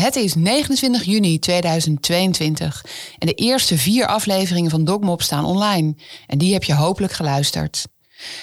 Het 0.00 0.16
is 0.16 0.34
29 0.34 1.04
juni 1.04 1.38
2022 1.38 2.84
en 3.18 3.26
de 3.26 3.34
eerste 3.34 3.78
vier 3.78 4.06
afleveringen 4.06 4.70
van 4.70 4.84
Dogmop 4.84 5.22
staan 5.22 5.44
online. 5.44 5.94
En 6.26 6.38
die 6.38 6.52
heb 6.52 6.64
je 6.64 6.74
hopelijk 6.74 7.12
geluisterd. 7.12 7.86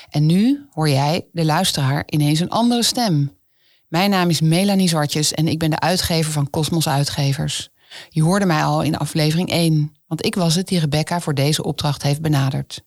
En 0.10 0.26
nu 0.26 0.68
hoor 0.72 0.90
jij, 0.90 1.28
de 1.32 1.46
luisteraar, 1.46 2.04
ineens 2.06 2.40
een 2.40 2.50
andere 2.50 2.84
stem. 2.84 3.38
Mijn 3.88 4.10
naam 4.10 4.30
is 4.30 4.42
Melanie 4.42 4.88
Zwartjes 4.88 5.34
en 5.34 5.48
ik 5.48 5.60
ben 5.60 5.70
de 5.70 5.80
uitgever 5.80 6.32
van 6.32 6.50
Cosmos 6.50 6.88
Uitgevers. 6.88 7.70
Je 8.10 8.24
hoorde 8.24 8.46
mij 8.46 8.64
al 8.64 8.82
in 8.82 8.98
aflevering 8.98 9.50
1, 9.50 9.96
want 10.08 10.26
ik 10.26 10.36
was 10.36 10.56
het 10.56 10.68
die 10.68 10.80
Rebecca 10.80 11.20
voor 11.20 11.34
deze 11.34 11.64
opdracht 11.64 12.04
heeft 12.04 12.22
benaderd. 12.22 12.84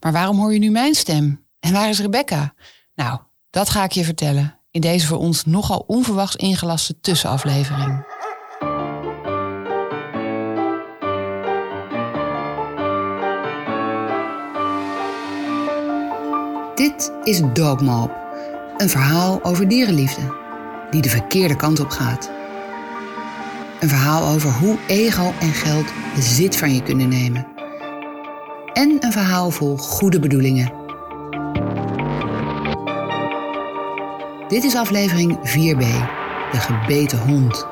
Maar 0.00 0.12
waarom 0.12 0.38
hoor 0.38 0.52
je 0.52 0.58
nu 0.58 0.70
mijn 0.70 0.94
stem? 0.94 1.46
En 1.60 1.72
waar 1.72 1.88
is 1.88 2.00
Rebecca? 2.00 2.54
Nou, 2.94 3.20
dat 3.50 3.70
ga 3.70 3.84
ik 3.84 3.92
je 3.92 4.04
vertellen 4.04 4.57
in 4.70 4.80
deze 4.80 5.06
voor 5.06 5.18
ons 5.18 5.44
nogal 5.44 5.84
onverwachts 5.86 6.36
ingelaste 6.36 7.00
tussenaflevering. 7.00 8.16
Dit 16.74 17.12
is 17.22 17.42
Dogmob, 17.52 18.10
een 18.76 18.88
verhaal 18.88 19.44
over 19.44 19.68
dierenliefde 19.68 20.36
die 20.90 21.02
de 21.02 21.08
verkeerde 21.08 21.56
kant 21.56 21.80
op 21.80 21.90
gaat. 21.90 22.30
Een 23.80 23.88
verhaal 23.88 24.34
over 24.34 24.50
hoe 24.50 24.78
ego 24.86 25.32
en 25.40 25.52
geld 25.52 25.92
bezit 26.14 26.56
van 26.56 26.74
je 26.74 26.82
kunnen 26.82 27.08
nemen. 27.08 27.46
En 28.72 28.96
een 29.00 29.12
verhaal 29.12 29.50
vol 29.50 29.76
goede 29.76 30.20
bedoelingen 30.20 30.77
Dit 34.48 34.64
is 34.64 34.74
aflevering 34.74 35.38
4b, 35.38 35.80
de 36.52 36.58
gebeten 36.58 37.18
hond. 37.18 37.66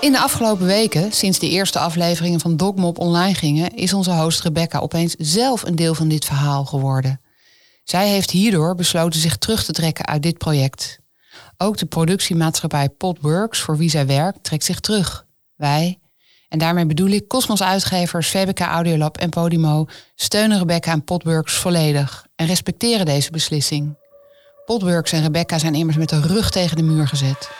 In 0.00 0.12
de 0.12 0.20
afgelopen 0.20 0.66
weken, 0.66 1.12
sinds 1.12 1.38
de 1.38 1.48
eerste 1.48 1.78
afleveringen 1.78 2.40
van 2.40 2.56
Dogmop 2.56 2.98
online 2.98 3.34
gingen, 3.34 3.74
is 3.74 3.92
onze 3.92 4.12
host 4.12 4.40
Rebecca 4.40 4.78
opeens 4.78 5.14
zelf 5.18 5.62
een 5.62 5.76
deel 5.76 5.94
van 5.94 6.08
dit 6.08 6.24
verhaal 6.24 6.64
geworden. 6.64 7.20
Zij 7.84 8.08
heeft 8.08 8.30
hierdoor 8.30 8.74
besloten 8.74 9.20
zich 9.20 9.36
terug 9.36 9.64
te 9.64 9.72
trekken 9.72 10.06
uit 10.06 10.22
dit 10.22 10.38
project. 10.38 10.98
Ook 11.56 11.76
de 11.76 11.86
productiemaatschappij 11.86 12.88
Podworks, 12.88 13.60
voor 13.60 13.76
wie 13.76 13.90
zij 13.90 14.06
werkt, 14.06 14.44
trekt 14.44 14.64
zich 14.64 14.80
terug. 14.80 15.26
Wij, 15.56 15.98
en 16.52 16.58
daarmee 16.58 16.86
bedoel 16.86 17.08
ik 17.08 17.28
Cosmos 17.28 17.62
uitgevers, 17.62 18.28
VBK 18.28 18.60
Audiolab 18.60 19.16
en 19.16 19.30
Podimo 19.30 19.86
steunen 20.14 20.58
Rebecca 20.58 20.92
en 20.92 21.04
Podworks 21.04 21.54
volledig 21.54 22.26
en 22.36 22.46
respecteren 22.46 23.06
deze 23.06 23.30
beslissing. 23.30 23.96
Podworks 24.64 25.12
en 25.12 25.22
Rebecca 25.22 25.58
zijn 25.58 25.74
immers 25.74 25.96
met 25.96 26.08
de 26.08 26.20
rug 26.20 26.50
tegen 26.50 26.76
de 26.76 26.82
muur 26.82 27.08
gezet. 27.08 27.50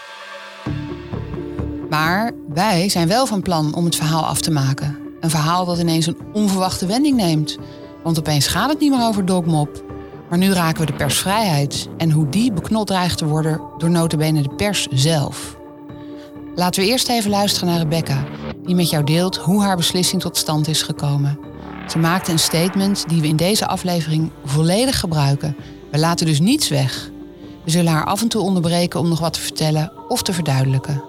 Maar 1.90 2.32
wij 2.48 2.88
zijn 2.88 3.08
wel 3.08 3.26
van 3.26 3.42
plan 3.42 3.74
om 3.74 3.84
het 3.84 3.96
verhaal 3.96 4.24
af 4.24 4.40
te 4.40 4.50
maken. 4.50 4.98
Een 5.20 5.30
verhaal 5.30 5.64
dat 5.64 5.78
ineens 5.78 6.06
een 6.06 6.18
onverwachte 6.32 6.86
wending 6.86 7.16
neemt. 7.16 7.58
Want 8.02 8.18
opeens 8.18 8.46
gaat 8.46 8.70
het 8.70 8.80
niet 8.80 8.90
meer 8.90 9.06
over 9.06 9.26
Dogmop. 9.26 9.84
Maar 10.28 10.38
nu 10.38 10.52
raken 10.52 10.80
we 10.80 10.86
de 10.86 10.96
persvrijheid 10.96 11.88
en 11.96 12.10
hoe 12.10 12.28
die 12.28 12.52
beknot 12.52 12.86
dreigt 12.86 13.18
te 13.18 13.26
worden 13.26 13.60
door 13.78 13.90
notabene 13.90 14.42
de 14.42 14.54
pers 14.54 14.86
zelf. 14.90 15.60
Laten 16.54 16.82
we 16.82 16.88
eerst 16.88 17.08
even 17.08 17.30
luisteren 17.30 17.68
naar 17.68 17.78
Rebecca, 17.78 18.24
die 18.64 18.74
met 18.74 18.90
jou 18.90 19.04
deelt 19.04 19.36
hoe 19.36 19.62
haar 19.62 19.76
beslissing 19.76 20.22
tot 20.22 20.36
stand 20.36 20.68
is 20.68 20.82
gekomen. 20.82 21.38
Ze 21.88 21.98
maakte 21.98 22.32
een 22.32 22.38
statement 22.38 23.08
die 23.08 23.20
we 23.20 23.26
in 23.26 23.36
deze 23.36 23.66
aflevering 23.66 24.30
volledig 24.44 25.00
gebruiken. 25.00 25.56
We 25.90 25.98
laten 25.98 26.26
dus 26.26 26.40
niets 26.40 26.68
weg. 26.68 27.10
We 27.64 27.70
zullen 27.70 27.92
haar 27.92 28.04
af 28.04 28.20
en 28.20 28.28
toe 28.28 28.42
onderbreken 28.42 29.00
om 29.00 29.08
nog 29.08 29.20
wat 29.20 29.32
te 29.32 29.40
vertellen 29.40 29.92
of 30.08 30.22
te 30.22 30.32
verduidelijken. 30.32 31.02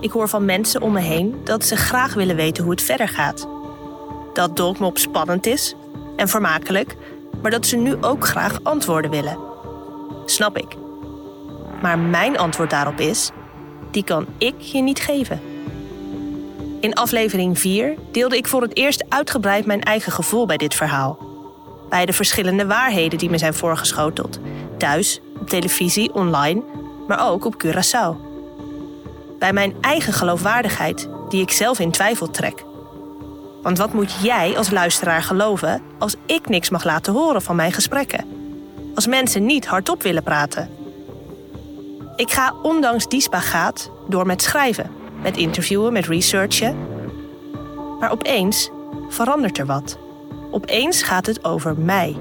Ik 0.00 0.10
hoor 0.10 0.28
van 0.28 0.44
mensen 0.44 0.82
om 0.82 0.92
me 0.92 1.00
heen 1.00 1.34
dat 1.44 1.64
ze 1.64 1.76
graag 1.76 2.14
willen 2.14 2.36
weten 2.36 2.62
hoe 2.62 2.72
het 2.72 2.82
verder 2.82 3.08
gaat. 3.08 3.48
Dat 4.32 4.56
Dogmop 4.56 4.98
spannend 4.98 5.46
is 5.46 5.74
en 6.16 6.28
vermakelijk, 6.28 6.96
maar 7.42 7.50
dat 7.50 7.66
ze 7.66 7.76
nu 7.76 7.96
ook 8.00 8.26
graag 8.26 8.58
antwoorden 8.62 9.10
willen. 9.10 9.38
Snap 10.26 10.58
ik. 10.58 10.76
Maar 11.82 11.98
mijn 11.98 12.38
antwoord 12.38 12.70
daarop 12.70 13.00
is: 13.00 13.30
die 13.90 14.04
kan 14.04 14.26
ik 14.38 14.60
je 14.60 14.82
niet 14.82 15.00
geven. 15.00 15.51
In 16.82 16.94
aflevering 16.94 17.58
4 17.58 17.94
deelde 18.10 18.36
ik 18.36 18.48
voor 18.48 18.62
het 18.62 18.76
eerst 18.76 19.04
uitgebreid 19.08 19.66
mijn 19.66 19.82
eigen 19.82 20.12
gevoel 20.12 20.46
bij 20.46 20.56
dit 20.56 20.74
verhaal. 20.74 21.18
Bij 21.88 22.06
de 22.06 22.12
verschillende 22.12 22.66
waarheden 22.66 23.18
die 23.18 23.30
me 23.30 23.38
zijn 23.38 23.54
voorgeschoteld. 23.54 24.38
Thuis, 24.78 25.20
op 25.40 25.48
televisie, 25.48 26.14
online, 26.14 26.62
maar 27.08 27.30
ook 27.30 27.44
op 27.44 27.64
Curaçao. 27.64 28.16
Bij 29.38 29.52
mijn 29.52 29.74
eigen 29.80 30.12
geloofwaardigheid, 30.12 31.08
die 31.28 31.42
ik 31.42 31.50
zelf 31.50 31.78
in 31.78 31.90
twijfel 31.90 32.30
trek. 32.30 32.64
Want 33.62 33.78
wat 33.78 33.92
moet 33.92 34.12
jij 34.22 34.56
als 34.56 34.70
luisteraar 34.70 35.22
geloven 35.22 35.82
als 35.98 36.14
ik 36.26 36.48
niks 36.48 36.70
mag 36.70 36.84
laten 36.84 37.12
horen 37.12 37.42
van 37.42 37.56
mijn 37.56 37.72
gesprekken? 37.72 38.24
Als 38.94 39.06
mensen 39.06 39.46
niet 39.46 39.66
hardop 39.66 40.02
willen 40.02 40.22
praten? 40.22 40.70
Ik 42.16 42.30
ga 42.30 42.54
ondanks 42.62 43.08
die 43.08 43.20
spagaat 43.20 43.90
door 44.08 44.26
met 44.26 44.42
schrijven 44.42 45.01
met 45.22 45.36
interviewen, 45.36 45.92
met 45.92 46.06
researchen. 46.06 46.86
Maar 47.98 48.10
opeens 48.10 48.70
verandert 49.08 49.58
er 49.58 49.66
wat. 49.66 49.98
Opeens 50.50 51.02
gaat 51.02 51.26
het 51.26 51.44
over 51.44 51.78
mij. 51.78 52.16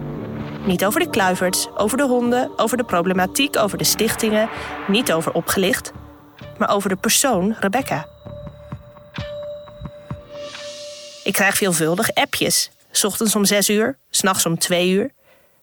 Niet 0.65 0.85
over 0.85 0.99
de 0.99 1.09
kluiverts, 1.09 1.67
over 1.75 1.97
de 1.97 2.03
honden, 2.03 2.51
over 2.55 2.77
de 2.77 2.83
problematiek, 2.83 3.57
over 3.57 3.77
de 3.77 3.83
stichtingen, 3.83 4.49
niet 4.87 5.13
over 5.13 5.33
opgelicht, 5.33 5.91
maar 6.57 6.69
over 6.69 6.89
de 6.89 6.95
persoon 6.95 7.55
Rebecca. 7.59 8.07
Ik 11.23 11.33
krijg 11.33 11.57
veelvuldig 11.57 12.13
appjes, 12.13 12.71
s 12.91 13.03
ochtends 13.03 13.35
om 13.35 13.45
zes 13.45 13.69
uur, 13.69 13.97
s'nachts 14.09 14.45
om 14.45 14.59
twee 14.59 14.89
uur. 14.89 15.11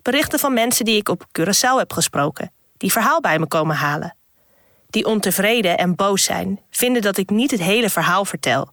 Berichten 0.03 0.39
van 0.39 0.55
mensen 0.55 0.85
die 0.85 0.97
ik 0.97 1.09
op 1.09 1.25
Curaçao 1.39 1.79
heb 1.79 1.93
gesproken, 1.93 2.53
die 2.77 2.93
verhaal 2.93 3.21
bij 3.21 3.39
me 3.39 3.47
komen 3.47 3.77
halen 3.77 4.18
die 4.91 5.05
ontevreden 5.05 5.79
en 5.79 5.95
boos 5.95 6.25
zijn, 6.25 6.61
vinden 6.71 7.03
dat 7.03 7.17
ik 7.17 7.31
niet 7.31 7.51
het 7.51 7.61
hele 7.61 7.91
verhaal 7.91 8.25
vertel. 8.25 8.73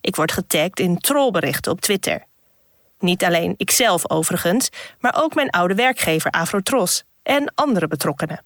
Ik 0.00 0.16
word 0.16 0.32
getagd 0.32 0.80
in 0.80 0.98
trollberichten 0.98 1.72
op 1.72 1.80
Twitter. 1.80 2.24
Niet 2.98 3.24
alleen 3.24 3.54
ikzelf 3.56 4.10
overigens, 4.10 4.68
maar 5.00 5.14
ook 5.22 5.34
mijn 5.34 5.50
oude 5.50 5.74
werkgever 5.74 6.30
Afrotros 6.30 7.04
en 7.22 7.52
andere 7.54 7.88
betrokkenen. 7.88 8.44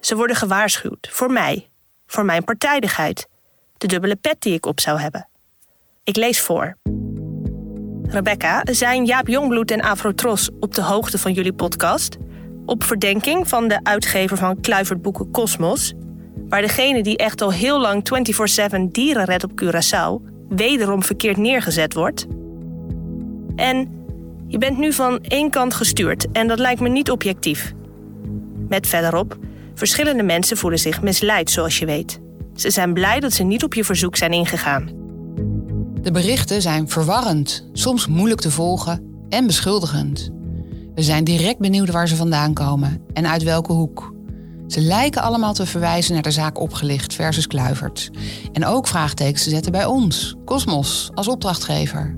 Ze 0.00 0.16
worden 0.16 0.36
gewaarschuwd 0.36 1.08
voor 1.10 1.32
mij, 1.32 1.68
voor 2.06 2.24
mijn 2.24 2.44
partijdigheid, 2.44 3.28
de 3.76 3.86
dubbele 3.86 4.16
pet 4.16 4.40
die 4.40 4.54
ik 4.54 4.66
op 4.66 4.80
zou 4.80 5.00
hebben. 5.00 5.28
Ik 6.04 6.16
lees 6.16 6.40
voor. 6.40 6.76
Rebecca, 8.02 8.62
zijn 8.64 9.04
Jaap 9.04 9.28
Jongbloed 9.28 9.70
en 9.70 9.80
Afrotros 9.80 10.50
op 10.60 10.74
de 10.74 10.82
hoogte 10.82 11.18
van 11.18 11.32
jullie 11.32 11.52
podcast? 11.52 12.16
Op 12.66 12.84
verdenking 12.84 13.48
van 13.48 13.68
de 13.68 13.80
uitgever 13.82 14.36
van 14.36 14.60
Kluivertboeken 14.60 15.30
Cosmos, 15.30 15.94
waar 16.48 16.60
degene 16.60 17.02
die 17.02 17.16
echt 17.16 17.42
al 17.42 17.52
heel 17.52 17.80
lang 17.80 18.02
24/7 18.04 18.88
dieren 18.92 19.24
redt 19.24 19.44
op 19.44 19.62
Curaçao 19.62 20.34
wederom 20.48 21.02
verkeerd 21.02 21.36
neergezet 21.36 21.94
wordt. 21.94 22.26
En 23.56 23.88
je 24.46 24.58
bent 24.58 24.78
nu 24.78 24.92
van 24.92 25.18
één 25.20 25.50
kant 25.50 25.74
gestuurd 25.74 26.30
en 26.32 26.48
dat 26.48 26.58
lijkt 26.58 26.80
me 26.80 26.88
niet 26.88 27.10
objectief. 27.10 27.72
Met 28.68 28.86
verderop, 28.86 29.38
verschillende 29.74 30.22
mensen 30.22 30.56
voelen 30.56 30.78
zich 30.78 31.02
misleid, 31.02 31.50
zoals 31.50 31.78
je 31.78 31.86
weet. 31.86 32.20
Ze 32.54 32.70
zijn 32.70 32.94
blij 32.94 33.20
dat 33.20 33.32
ze 33.32 33.42
niet 33.42 33.64
op 33.64 33.74
je 33.74 33.84
verzoek 33.84 34.16
zijn 34.16 34.32
ingegaan. 34.32 34.88
De 36.00 36.10
berichten 36.10 36.62
zijn 36.62 36.88
verwarrend, 36.88 37.68
soms 37.72 38.06
moeilijk 38.06 38.40
te 38.40 38.50
volgen 38.50 39.24
en 39.28 39.46
beschuldigend. 39.46 40.35
We 40.96 41.02
zijn 41.02 41.24
direct 41.24 41.58
benieuwd 41.58 41.90
waar 41.90 42.08
ze 42.08 42.16
vandaan 42.16 42.52
komen 42.52 43.02
en 43.12 43.28
uit 43.28 43.42
welke 43.42 43.72
hoek. 43.72 44.14
Ze 44.66 44.80
lijken 44.80 45.22
allemaal 45.22 45.52
te 45.52 45.66
verwijzen 45.66 46.14
naar 46.14 46.22
de 46.22 46.30
zaak 46.30 46.60
opgelicht 46.60 47.14
versus 47.14 47.46
Kluivert. 47.46 48.10
En 48.52 48.66
ook 48.66 48.86
vraagtekens 48.86 49.42
te 49.42 49.50
zetten 49.50 49.72
bij 49.72 49.84
ons, 49.84 50.34
Cosmos, 50.44 51.10
als 51.14 51.28
opdrachtgever. 51.28 52.16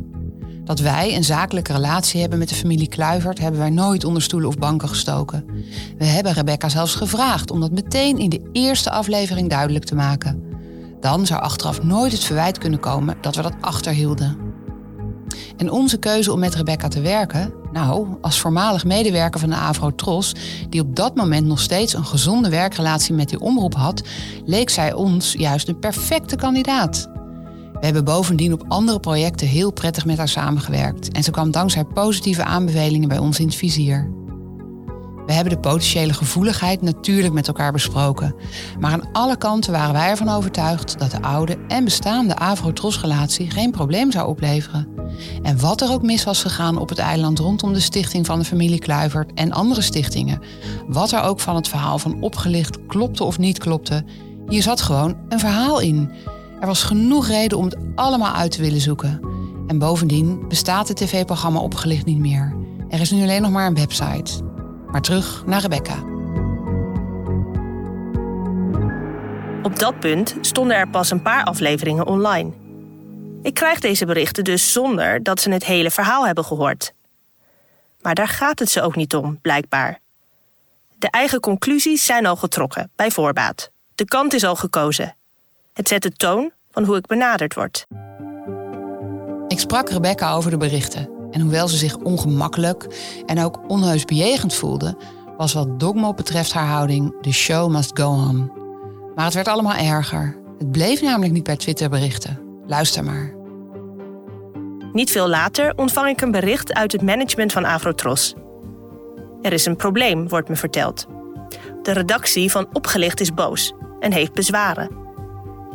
Dat 0.65 0.81
wij 0.81 1.17
een 1.17 1.25
zakelijke 1.25 1.73
relatie 1.73 2.21
hebben 2.21 2.39
met 2.39 2.49
de 2.49 2.55
familie 2.55 2.89
Kluivert 2.89 3.39
hebben 3.39 3.61
wij 3.61 3.71
nooit 3.71 4.05
onder 4.05 4.23
stoelen 4.23 4.49
of 4.49 4.59
banken 4.59 4.89
gestoken. 4.89 5.45
We 5.97 6.05
hebben 6.05 6.33
Rebecca 6.33 6.69
zelfs 6.69 6.95
gevraagd 6.95 7.51
om 7.51 7.61
dat 7.61 7.73
meteen 7.73 8.19
in 8.19 8.29
de 8.29 8.49
eerste 8.53 8.91
aflevering 8.91 9.49
duidelijk 9.49 9.85
te 9.85 9.95
maken. 9.95 10.43
Dan 11.01 11.27
zou 11.27 11.41
achteraf 11.41 11.83
nooit 11.83 12.13
het 12.13 12.25
verwijt 12.25 12.59
kunnen 12.59 12.81
komen 12.81 13.17
dat 13.21 13.37
we 13.37 13.43
dat 13.43 13.55
achterhielden. 13.61 14.37
En 15.57 15.71
onze 15.71 15.99
keuze 15.99 16.33
om 16.33 16.39
met 16.39 16.55
Rebecca 16.55 16.89
te 16.89 17.01
werken, 17.01 17.53
nou, 17.73 18.07
als 18.21 18.41
voormalig 18.41 18.85
medewerker 18.85 19.41
van 19.41 19.51
de 19.51 19.57
Avro 19.57 19.95
Tros, 19.95 20.35
die 20.69 20.81
op 20.81 20.97
dat 20.97 21.15
moment 21.15 21.47
nog 21.47 21.61
steeds 21.61 21.95
een 21.95 22.05
gezonde 22.05 22.49
werkrelatie 22.49 23.15
met 23.15 23.29
die 23.29 23.41
omroep 23.41 23.75
had, 23.75 24.03
leek 24.45 24.71
zij 24.71 24.93
ons 24.93 25.33
juist 25.33 25.69
een 25.69 25.79
perfecte 25.79 26.37
kandidaat. 26.37 27.09
We 27.73 27.85
hebben 27.85 28.05
bovendien 28.05 28.53
op 28.53 28.65
andere 28.69 29.01
projecten 29.01 29.47
heel 29.47 29.71
prettig 29.71 30.05
met 30.05 30.19
haar 30.19 30.29
samengewerkt 30.29 31.13
en 31.13 31.23
ze 31.23 31.31
kwam 31.31 31.51
dankzij 31.51 31.85
positieve 31.85 32.45
aanbevelingen 32.45 33.09
bij 33.09 33.19
ons 33.19 33.41
in 33.41 33.47
het 33.47 33.57
vizier. 33.57 34.11
We 35.29 35.35
hebben 35.35 35.53
de 35.53 35.61
potentiële 35.61 36.13
gevoeligheid 36.13 36.83
natuurlijk 36.83 37.35
met 37.35 37.47
elkaar 37.47 37.73
besproken. 37.73 38.35
Maar 38.81 38.93
aan 38.93 39.13
alle 39.13 39.37
kanten 39.37 39.73
waren 39.73 39.93
wij 39.93 40.09
ervan 40.09 40.29
overtuigd 40.29 40.99
dat 40.99 41.11
de 41.11 41.23
oude 41.23 41.57
en 41.67 41.85
bestaande 41.85 42.37
Avro-Tros-relatie 42.37 43.51
geen 43.51 43.71
probleem 43.71 44.13
zou 44.13 44.29
opleveren. 44.29 44.89
En 45.43 45.61
wat 45.61 45.81
er 45.81 45.91
ook 45.91 46.03
mis 46.03 46.25
was 46.25 46.43
gegaan 46.43 46.79
op 46.79 46.89
het 46.89 46.99
eiland 46.99 47.39
rondom 47.39 47.73
de 47.73 47.81
stichting 47.81 48.27
van 48.27 48.39
de 48.39 48.45
familie 48.45 48.79
Kluivert 48.79 49.33
en 49.35 49.53
andere 49.53 49.81
stichtingen, 49.81 50.43
wat 50.87 51.13
er 51.13 51.23
ook 51.23 51.41
van 51.41 51.57
het 51.57 51.69
verhaal 51.69 51.99
van 51.99 52.23
opgelicht 52.23 52.87
klopte 52.87 53.25
of 53.25 53.39
niet 53.39 53.59
klopte, 53.59 54.05
hier 54.47 54.63
zat 54.63 54.81
gewoon 54.81 55.17
een 55.29 55.41
verhaal 55.41 55.81
in. 55.81 56.11
Er 56.61 56.67
was 56.67 56.83
genoeg 56.83 57.27
reden 57.27 57.59
om 57.59 57.65
het 57.65 57.77
allemaal 57.95 58.33
uit 58.33 58.51
te 58.51 58.63
willen 58.63 58.81
zoeken. 58.81 59.21
En 59.67 59.79
bovendien 59.79 60.49
bestaat 60.49 60.89
het 60.89 60.97
tv-programma 60.97 61.61
Opgelicht 61.61 62.05
niet 62.05 62.19
meer. 62.19 62.57
Er 62.89 63.01
is 63.01 63.11
nu 63.11 63.23
alleen 63.23 63.43
nog 63.43 63.51
maar 63.51 63.67
een 63.67 63.75
website. 63.75 64.47
Maar 64.91 65.01
terug 65.01 65.47
naar 65.47 65.61
Rebecca. 65.61 65.95
Op 69.63 69.79
dat 69.79 70.01
punt 70.01 70.37
stonden 70.41 70.77
er 70.77 70.89
pas 70.89 71.11
een 71.11 71.23
paar 71.23 71.45
afleveringen 71.45 72.07
online. 72.07 72.53
Ik 73.43 73.55
krijg 73.55 73.81
deze 73.81 74.07
berichten 74.07 74.45
dus 74.45 74.73
zonder 74.73 75.23
dat 75.23 75.41
ze 75.41 75.51
het 75.51 75.65
hele 75.65 75.91
verhaal 75.91 76.27
hebben 76.27 76.45
gehoord. 76.45 76.93
Maar 78.01 78.15
daar 78.15 78.29
gaat 78.29 78.59
het 78.59 78.71
ze 78.71 78.83
ook 78.83 78.97
niet 78.97 79.15
om, 79.15 79.41
blijkbaar. 79.41 80.01
De 80.99 81.11
eigen 81.11 81.41
conclusies 81.41 82.05
zijn 82.05 82.27
al 82.27 82.37
getrokken, 82.37 82.91
bij 82.97 83.11
voorbaat. 83.11 83.71
De 83.95 84.05
kant 84.05 84.33
is 84.33 84.45
al 84.45 84.57
gekozen. 84.57 85.17
Het 85.73 85.89
zet 85.89 86.03
de 86.03 86.13
toon 86.13 86.53
van 86.71 86.85
hoe 86.85 86.97
ik 86.97 87.07
benaderd 87.07 87.55
word. 87.55 87.87
Ik 89.49 89.59
sprak 89.59 89.91
Rebecca 89.91 90.33
over 90.33 90.51
de 90.51 90.57
berichten. 90.57 91.18
En 91.31 91.41
hoewel 91.41 91.69
ze 91.69 91.77
zich 91.77 91.97
ongemakkelijk 91.97 92.87
en 93.27 93.45
ook 93.45 93.61
onheus 93.67 94.05
bejegend 94.05 94.55
voelde, 94.55 94.97
was 95.37 95.53
wat 95.53 95.81
Dogmo 95.81 96.15
betreft 96.15 96.53
haar 96.53 96.67
houding: 96.67 97.15
the 97.21 97.33
show 97.33 97.71
must 97.71 97.99
go 97.99 98.09
on. 98.09 98.53
Maar 99.15 99.25
het 99.25 99.35
werd 99.35 99.49
allemaal 99.49 99.75
erger. 99.75 100.37
Het 100.59 100.73
bleef 100.73 101.03
namelijk 101.03 101.33
niet 101.33 101.43
bij 101.45 101.57
Twitterberichten. 101.57 102.41
Luister 102.67 103.05
maar. 103.05 103.37
Niet 104.93 105.11
veel 105.11 105.29
later 105.29 105.73
ontvang 105.77 106.09
ik 106.09 106.21
een 106.21 106.31
bericht 106.31 106.75
uit 106.75 106.93
het 106.93 107.03
management 107.03 107.53
van 107.53 107.67
Avrotros. 107.67 108.35
Er 109.43 109.53
is 109.53 109.67
een 109.67 109.77
probleem, 109.77 110.29
wordt 110.29 110.49
me 110.49 110.57
verteld. 110.57 111.07
De 111.83 111.93
redactie 111.93 112.51
van 112.51 112.69
Opgelicht 112.73 113.21
is 113.21 113.35
boos 113.35 113.73
en 114.01 114.13
heeft 114.13 114.33
bezwaren. 114.33 114.91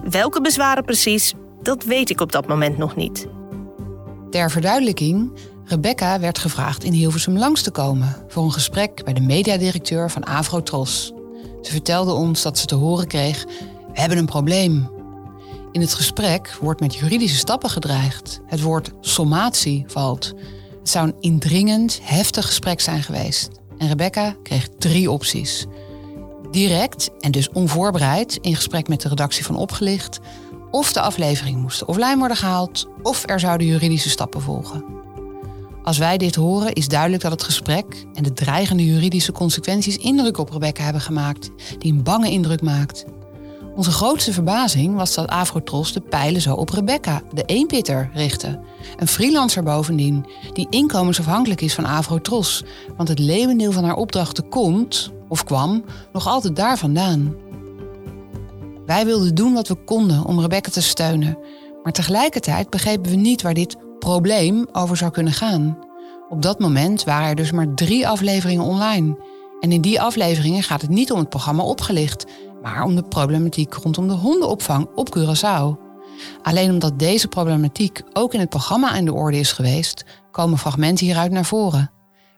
Welke 0.09 0.41
bezwaren 0.41 0.83
precies, 0.83 1.33
dat 1.61 1.83
weet 1.83 2.09
ik 2.09 2.21
op 2.21 2.31
dat 2.31 2.47
moment 2.47 2.77
nog 2.77 2.95
niet. 2.95 3.27
Ter 4.33 4.51
verduidelijking, 4.51 5.31
Rebecca 5.65 6.19
werd 6.19 6.37
gevraagd 6.37 6.83
in 6.83 6.91
Hilversum 6.93 7.37
langs 7.37 7.61
te 7.61 7.71
komen 7.71 8.25
voor 8.27 8.43
een 8.43 8.51
gesprek 8.51 9.03
bij 9.03 9.13
de 9.13 9.21
mediadirecteur 9.21 10.11
van 10.11 10.25
Avrotros. 10.25 11.11
Ze 11.61 11.71
vertelde 11.71 12.13
ons 12.13 12.41
dat 12.41 12.57
ze 12.57 12.65
te 12.65 12.75
horen 12.75 13.07
kreeg: 13.07 13.45
We 13.93 13.99
hebben 13.99 14.17
een 14.17 14.25
probleem. 14.25 14.89
In 15.71 15.81
het 15.81 15.93
gesprek 15.93 16.57
wordt 16.61 16.79
met 16.79 16.95
juridische 16.95 17.37
stappen 17.37 17.69
gedreigd. 17.69 18.39
Het 18.45 18.61
woord 18.61 18.91
sommatie 19.01 19.83
valt. 19.87 20.33
Het 20.79 20.89
zou 20.89 21.07
een 21.07 21.15
indringend, 21.19 21.99
heftig 22.03 22.45
gesprek 22.45 22.79
zijn 22.79 23.03
geweest. 23.03 23.49
En 23.77 23.87
Rebecca 23.87 24.35
kreeg 24.43 24.67
drie 24.77 25.11
opties. 25.11 25.65
Direct 26.51 27.09
en 27.19 27.31
dus 27.31 27.49
onvoorbereid 27.49 28.37
in 28.41 28.55
gesprek 28.55 28.87
met 28.87 29.01
de 29.01 29.09
redactie 29.09 29.45
van 29.45 29.55
Opgelicht, 29.55 30.19
of 30.73 30.93
de 30.93 31.01
aflevering 31.01 31.61
moest 31.61 31.85
offline 31.85 32.17
worden 32.17 32.37
gehaald, 32.37 32.87
of 33.03 33.23
er 33.29 33.39
zouden 33.39 33.67
juridische 33.67 34.09
stappen 34.09 34.41
volgen. 34.41 34.83
Als 35.83 35.97
wij 35.97 36.17
dit 36.17 36.35
horen, 36.35 36.73
is 36.73 36.87
duidelijk 36.87 37.21
dat 37.21 37.31
het 37.31 37.43
gesprek 37.43 38.05
en 38.13 38.23
de 38.23 38.33
dreigende 38.33 38.85
juridische 38.85 39.31
consequenties 39.31 39.97
indruk 39.97 40.37
op 40.37 40.49
Rebecca 40.49 40.83
hebben 40.83 41.01
gemaakt, 41.01 41.49
die 41.77 41.93
een 41.93 42.03
bange 42.03 42.31
indruk 42.31 42.61
maakt. 42.61 43.05
Onze 43.75 43.91
grootste 43.91 44.33
verbazing 44.33 44.95
was 44.95 45.13
dat 45.13 45.27
Avrotros 45.27 45.93
de 45.93 46.01
pijlen 46.01 46.41
zo 46.41 46.53
op 46.53 46.69
Rebecca, 46.69 47.21
de 47.33 47.43
eenpitter, 47.43 48.09
richtte. 48.13 48.59
Een 48.97 49.07
freelancer 49.07 49.63
bovendien, 49.63 50.25
die 50.53 50.67
inkomensafhankelijk 50.69 51.61
is 51.61 51.73
van 51.73 51.87
Avrotros, 51.87 52.63
want 52.97 53.09
het 53.09 53.19
leeuwendeel 53.19 53.71
van 53.71 53.83
haar 53.83 53.95
opdrachten 53.95 54.49
komt, 54.49 55.11
of 55.27 55.43
kwam, 55.43 55.83
nog 56.13 56.27
altijd 56.27 56.55
daar 56.55 56.77
vandaan. 56.77 57.35
Wij 58.85 59.05
wilden 59.05 59.35
doen 59.35 59.53
wat 59.53 59.67
we 59.67 59.75
konden 59.75 60.25
om 60.25 60.39
Rebecca 60.39 60.71
te 60.71 60.81
steunen, 60.81 61.37
maar 61.83 61.93
tegelijkertijd 61.93 62.69
begrepen 62.69 63.11
we 63.11 63.17
niet 63.17 63.41
waar 63.41 63.53
dit 63.53 63.75
probleem 63.99 64.67
over 64.71 64.97
zou 64.97 65.11
kunnen 65.11 65.33
gaan. 65.33 65.77
Op 66.29 66.41
dat 66.41 66.59
moment 66.59 67.03
waren 67.03 67.27
er 67.27 67.35
dus 67.35 67.51
maar 67.51 67.73
drie 67.73 68.07
afleveringen 68.07 68.63
online. 68.63 69.17
En 69.59 69.71
in 69.71 69.81
die 69.81 70.01
afleveringen 70.01 70.63
gaat 70.63 70.81
het 70.81 70.89
niet 70.89 71.11
om 71.11 71.19
het 71.19 71.29
programma 71.29 71.63
opgelicht, 71.63 72.25
maar 72.61 72.83
om 72.83 72.95
de 72.95 73.03
problematiek 73.03 73.73
rondom 73.73 74.07
de 74.07 74.13
hondenopvang 74.13 74.87
op 74.95 75.17
Curaçao. 75.17 75.79
Alleen 76.41 76.71
omdat 76.71 76.99
deze 76.99 77.27
problematiek 77.27 78.01
ook 78.13 78.33
in 78.33 78.39
het 78.39 78.49
programma 78.49 78.89
aan 78.89 79.05
de 79.05 79.13
orde 79.13 79.37
is 79.37 79.51
geweest, 79.51 80.05
komen 80.31 80.57
fragmenten 80.57 81.05
hieruit 81.05 81.31
naar 81.31 81.45
voren. 81.45 81.91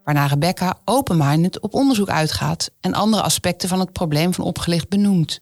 Waarna 0.04 0.26
Rebecca 0.26 0.78
open-minded 0.86 1.60
op 1.60 1.74
onderzoek 1.74 2.10
uitgaat 2.10 2.70
en 2.82 2.94
andere 2.94 3.24
aspecten 3.24 3.70
van 3.70 3.80
het 3.80 3.92
probleem 3.92 4.34
van 4.34 4.46
opgelicht 4.46 4.90
benoemt. 4.90 5.40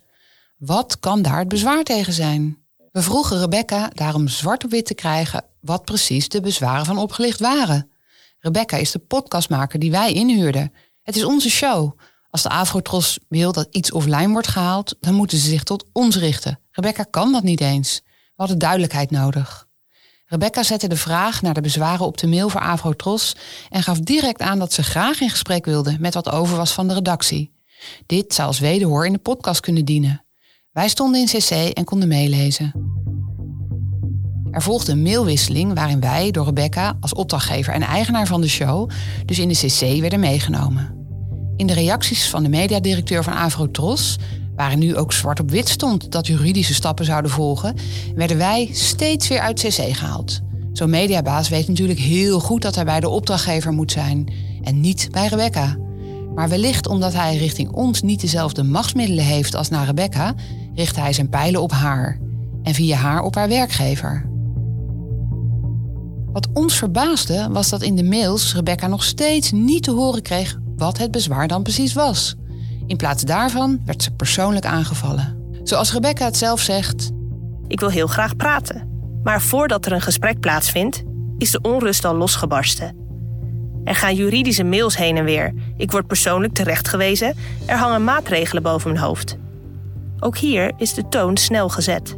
Wat 0.65 0.99
kan 0.99 1.21
daar 1.21 1.39
het 1.39 1.47
bezwaar 1.47 1.83
tegen 1.83 2.13
zijn? 2.13 2.57
We 2.91 3.01
vroegen 3.01 3.39
Rebecca 3.39 3.89
daarom 3.93 4.27
zwart 4.27 4.63
op 4.63 4.71
wit 4.71 4.85
te 4.85 4.93
krijgen 4.93 5.45
wat 5.61 5.85
precies 5.85 6.29
de 6.29 6.41
bezwaren 6.41 6.85
van 6.85 6.97
opgelicht 6.97 7.39
waren. 7.39 7.91
Rebecca 8.39 8.77
is 8.77 8.91
de 8.91 8.99
podcastmaker 8.99 9.79
die 9.79 9.91
wij 9.91 10.13
inhuurden. 10.13 10.73
Het 11.01 11.15
is 11.15 11.23
onze 11.23 11.49
show. 11.49 11.99
Als 12.29 12.41
de 12.41 12.49
Afrotros 12.49 13.19
wil 13.27 13.51
dat 13.51 13.67
iets 13.71 13.91
offline 13.91 14.31
wordt 14.31 14.47
gehaald, 14.47 14.95
dan 14.99 15.13
moeten 15.13 15.37
ze 15.37 15.49
zich 15.49 15.63
tot 15.63 15.85
ons 15.91 16.17
richten. 16.17 16.59
Rebecca 16.71 17.03
kan 17.03 17.31
dat 17.31 17.43
niet 17.43 17.61
eens. 17.61 18.01
We 18.05 18.33
hadden 18.35 18.59
duidelijkheid 18.59 19.11
nodig. 19.11 19.67
Rebecca 20.25 20.63
zette 20.63 20.87
de 20.87 20.97
vraag 20.97 21.41
naar 21.41 21.53
de 21.53 21.61
bezwaren 21.61 22.05
op 22.05 22.17
de 22.17 22.27
mail 22.27 22.49
voor 22.49 22.61
Afrotros 22.61 23.35
en 23.69 23.83
gaf 23.83 23.99
direct 23.99 24.41
aan 24.41 24.59
dat 24.59 24.73
ze 24.73 24.83
graag 24.83 25.21
in 25.21 25.29
gesprek 25.29 25.65
wilde 25.65 25.97
met 25.99 26.13
wat 26.13 26.29
over 26.29 26.57
was 26.57 26.71
van 26.71 26.87
de 26.87 26.93
redactie. 26.93 27.53
Dit 28.05 28.33
zou 28.33 28.47
als 28.47 28.59
wederhoor 28.59 29.05
in 29.05 29.13
de 29.13 29.19
podcast 29.19 29.59
kunnen 29.59 29.85
dienen. 29.85 30.22
Wij 30.73 30.87
stonden 30.87 31.21
in 31.21 31.27
CC 31.27 31.49
en 31.51 31.83
konden 31.83 32.07
meelezen. 32.07 32.73
Er 34.51 34.61
volgde 34.61 34.91
een 34.91 35.01
mailwisseling 35.01 35.73
waarin 35.73 35.99
wij 35.99 36.31
door 36.31 36.45
Rebecca 36.45 36.97
als 36.99 37.13
opdrachtgever 37.13 37.73
en 37.73 37.81
eigenaar 37.81 38.27
van 38.27 38.41
de 38.41 38.47
show 38.47 38.89
dus 39.25 39.39
in 39.39 39.47
de 39.47 39.55
CC 39.55 40.01
werden 40.01 40.19
meegenomen. 40.19 40.95
In 41.55 41.67
de 41.67 41.73
reacties 41.73 42.29
van 42.29 42.43
de 42.43 42.49
mediadirecteur 42.49 43.23
van 43.23 43.33
Avrotros, 43.33 44.17
waarin 44.55 44.79
nu 44.79 44.95
ook 44.95 45.13
zwart 45.13 45.39
op 45.39 45.51
wit 45.51 45.69
stond 45.69 46.11
dat 46.11 46.27
juridische 46.27 46.73
stappen 46.73 47.05
zouden 47.05 47.31
volgen, 47.31 47.75
werden 48.15 48.37
wij 48.37 48.69
steeds 48.71 49.27
weer 49.27 49.39
uit 49.39 49.59
CC 49.59 49.95
gehaald. 49.95 50.41
Zo'n 50.71 50.89
mediabaas 50.89 51.49
weet 51.49 51.67
natuurlijk 51.67 51.99
heel 51.99 52.39
goed 52.39 52.61
dat 52.61 52.75
hij 52.75 52.85
bij 52.85 52.99
de 52.99 53.09
opdrachtgever 53.09 53.71
moet 53.71 53.91
zijn 53.91 54.33
en 54.61 54.79
niet 54.81 55.07
bij 55.11 55.27
Rebecca. 55.27 55.77
Maar 56.35 56.49
wellicht 56.49 56.87
omdat 56.87 57.13
hij 57.13 57.37
richting 57.37 57.71
ons 57.71 58.01
niet 58.01 58.21
dezelfde 58.21 58.63
machtsmiddelen 58.63 59.23
heeft 59.23 59.55
als 59.55 59.69
naar 59.69 59.85
Rebecca, 59.85 60.33
richt 60.75 60.95
hij 60.95 61.13
zijn 61.13 61.29
pijlen 61.29 61.61
op 61.61 61.71
haar 61.71 62.19
en 62.63 62.73
via 62.73 62.97
haar 62.97 63.21
op 63.21 63.35
haar 63.35 63.47
werkgever. 63.47 64.31
Wat 66.31 66.47
ons 66.53 66.75
verbaasde 66.75 67.47
was 67.51 67.69
dat 67.69 67.81
in 67.81 67.95
de 67.95 68.03
mails 68.03 68.55
Rebecca 68.55 68.87
nog 68.87 69.03
steeds 69.03 69.51
niet 69.51 69.83
te 69.83 69.91
horen 69.91 70.21
kreeg 70.21 70.59
wat 70.75 70.97
het 70.97 71.11
bezwaar 71.11 71.47
dan 71.47 71.63
precies 71.63 71.93
was. 71.93 72.35
In 72.85 72.97
plaats 72.97 73.23
daarvan 73.23 73.81
werd 73.85 74.03
ze 74.03 74.11
persoonlijk 74.11 74.65
aangevallen. 74.65 75.37
Zoals 75.63 75.93
Rebecca 75.93 76.25
het 76.25 76.37
zelf 76.37 76.59
zegt: 76.59 77.11
Ik 77.67 77.79
wil 77.79 77.89
heel 77.89 78.07
graag 78.07 78.35
praten. 78.35 78.91
Maar 79.23 79.41
voordat 79.41 79.85
er 79.85 79.91
een 79.91 80.01
gesprek 80.01 80.39
plaatsvindt, 80.39 81.03
is 81.37 81.51
de 81.51 81.61
onrust 81.61 82.05
al 82.05 82.15
losgebarsten. 82.15 83.02
Er 83.83 83.95
gaan 83.95 84.15
juridische 84.15 84.63
mails 84.63 84.97
heen 84.97 85.17
en 85.17 85.23
weer. 85.23 85.53
Ik 85.77 85.91
word 85.91 86.07
persoonlijk 86.07 86.53
terechtgewezen. 86.53 87.35
Er 87.65 87.77
hangen 87.77 88.03
maatregelen 88.03 88.63
boven 88.63 88.91
mijn 88.91 89.03
hoofd. 89.03 89.37
Ook 90.19 90.37
hier 90.37 90.71
is 90.77 90.93
de 90.93 91.09
toon 91.09 91.37
snel 91.37 91.69
gezet. 91.69 92.15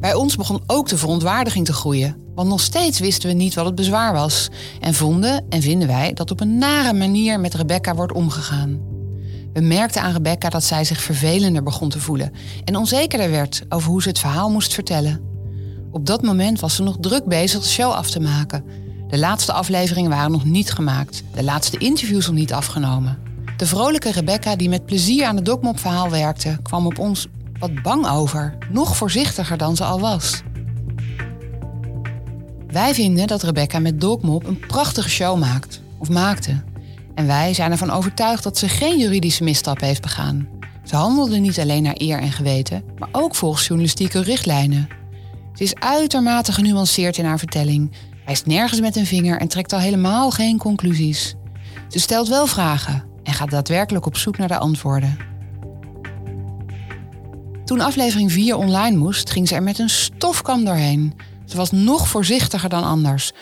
Bij 0.00 0.14
ons 0.14 0.36
begon 0.36 0.62
ook 0.66 0.88
de 0.88 0.96
verontwaardiging 0.96 1.66
te 1.66 1.72
groeien. 1.72 2.16
Want 2.34 2.48
nog 2.48 2.60
steeds 2.60 2.98
wisten 2.98 3.28
we 3.28 3.34
niet 3.34 3.54
wat 3.54 3.64
het 3.64 3.74
bezwaar 3.74 4.12
was. 4.12 4.48
En 4.80 4.94
vonden 4.94 5.44
en 5.48 5.62
vinden 5.62 5.88
wij 5.88 6.12
dat 6.12 6.30
op 6.30 6.40
een 6.40 6.58
nare 6.58 6.92
manier 6.92 7.40
met 7.40 7.54
Rebecca 7.54 7.94
wordt 7.94 8.12
omgegaan. 8.12 8.80
We 9.52 9.60
merkten 9.60 10.02
aan 10.02 10.12
Rebecca 10.12 10.48
dat 10.48 10.64
zij 10.64 10.84
zich 10.84 11.00
vervelender 11.00 11.62
begon 11.62 11.88
te 11.88 12.00
voelen 12.00 12.32
en 12.64 12.76
onzekerder 12.76 13.30
werd 13.30 13.62
over 13.68 13.90
hoe 13.90 14.02
ze 14.02 14.08
het 14.08 14.18
verhaal 14.18 14.50
moest 14.50 14.74
vertellen. 14.74 15.20
Op 15.90 16.06
dat 16.06 16.22
moment 16.22 16.60
was 16.60 16.74
ze 16.74 16.82
nog 16.82 16.96
druk 17.00 17.24
bezig 17.24 17.62
de 17.62 17.68
show 17.68 17.92
af 17.92 18.10
te 18.10 18.20
maken. 18.20 18.64
De 19.14 19.20
laatste 19.20 19.52
afleveringen 19.52 20.10
waren 20.10 20.30
nog 20.30 20.44
niet 20.44 20.72
gemaakt, 20.72 21.22
de 21.34 21.42
laatste 21.42 21.78
interviews 21.78 22.26
nog 22.26 22.34
niet 22.34 22.52
afgenomen. 22.52 23.18
De 23.56 23.66
vrolijke 23.66 24.10
Rebecca, 24.10 24.56
die 24.56 24.68
met 24.68 24.86
plezier 24.86 25.26
aan 25.26 25.36
het 25.36 25.44
Dokmop-verhaal 25.44 26.10
werkte, 26.10 26.58
kwam 26.62 26.86
op 26.86 26.98
ons 26.98 27.26
wat 27.58 27.82
bang 27.82 28.08
over, 28.08 28.58
nog 28.70 28.96
voorzichtiger 28.96 29.58
dan 29.58 29.76
ze 29.76 29.84
al 29.84 30.00
was. 30.00 30.42
Wij 32.66 32.94
vinden 32.94 33.26
dat 33.26 33.42
Rebecca 33.42 33.78
met 33.78 34.00
Dogmop 34.00 34.46
een 34.46 34.58
prachtige 34.66 35.10
show 35.10 35.38
maakt, 35.38 35.80
of 35.98 36.08
maakte. 36.08 36.62
En 37.14 37.26
wij 37.26 37.54
zijn 37.54 37.70
ervan 37.70 37.90
overtuigd 37.90 38.42
dat 38.42 38.58
ze 38.58 38.68
geen 38.68 38.98
juridische 38.98 39.44
misstap 39.44 39.80
heeft 39.80 40.02
begaan. 40.02 40.48
Ze 40.84 40.96
handelde 40.96 41.38
niet 41.38 41.60
alleen 41.60 41.82
naar 41.82 41.96
eer 41.98 42.18
en 42.18 42.32
geweten, 42.32 42.84
maar 42.98 43.08
ook 43.12 43.34
volgens 43.34 43.66
journalistieke 43.66 44.22
richtlijnen. 44.22 44.88
Ze 45.54 45.62
is 45.62 45.74
uitermate 45.74 46.52
genuanceerd 46.52 47.18
in 47.18 47.24
haar 47.24 47.38
vertelling, 47.38 47.92
wijst 48.24 48.46
nergens 48.46 48.80
met 48.80 48.96
een 48.96 49.06
vinger 49.06 49.40
en 49.40 49.48
trekt 49.48 49.72
al 49.72 49.78
helemaal 49.78 50.30
geen 50.30 50.58
conclusies. 50.58 51.34
Ze 51.88 51.98
stelt 51.98 52.28
wel 52.28 52.46
vragen 52.46 53.04
en 53.22 53.32
gaat 53.32 53.50
daadwerkelijk 53.50 54.06
op 54.06 54.16
zoek 54.16 54.38
naar 54.38 54.48
de 54.48 54.58
antwoorden. 54.58 55.16
Toen 57.64 57.80
aflevering 57.80 58.32
4 58.32 58.56
online 58.56 58.96
moest, 58.96 59.30
ging 59.30 59.48
ze 59.48 59.54
er 59.54 59.62
met 59.62 59.78
een 59.78 59.90
stofkam 59.90 60.64
doorheen. 60.64 61.14
Ze 61.44 61.56
was 61.56 61.70
nog 61.70 62.08
voorzichtiger 62.08 62.68
dan 62.68 62.84
anders. 62.84 63.32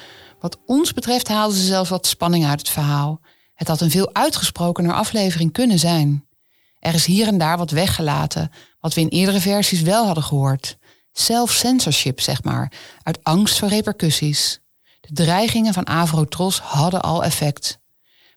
Wat 0.41 0.59
ons 0.67 0.93
betreft 0.93 1.29
haalde 1.29 1.55
ze 1.55 1.65
zelfs 1.65 1.91
wat 1.91 2.07
spanning 2.07 2.45
uit 2.47 2.59
het 2.59 2.69
verhaal. 2.69 3.21
Het 3.55 3.69
had 3.69 3.81
een 3.81 3.91
veel 3.91 4.15
uitgesprokener 4.15 4.93
aflevering 4.93 5.53
kunnen 5.53 5.79
zijn. 5.79 6.27
Er 6.79 6.95
is 6.95 7.07
hier 7.07 7.27
en 7.27 7.39
daar 7.39 7.59
wat 7.59 7.71
weggelaten, 7.71 8.51
wat 8.81 8.95
we 8.95 9.01
in 9.01 9.09
eerdere 9.09 9.41
versies 9.41 9.81
wel 9.81 10.07
hadden 10.07 10.25
gehoord. 10.25 10.77
Self-censorship, 11.12 12.21
zeg 12.21 12.43
maar, 12.43 12.73
uit 13.03 13.25
angst 13.25 13.59
voor 13.59 13.69
repercussies. 13.69 14.62
De 15.09 15.14
dreigingen 15.14 15.73
van 15.73 15.87
Avrotros 15.87 16.61
hadden 16.61 17.02
al 17.02 17.25
effect. 17.25 17.80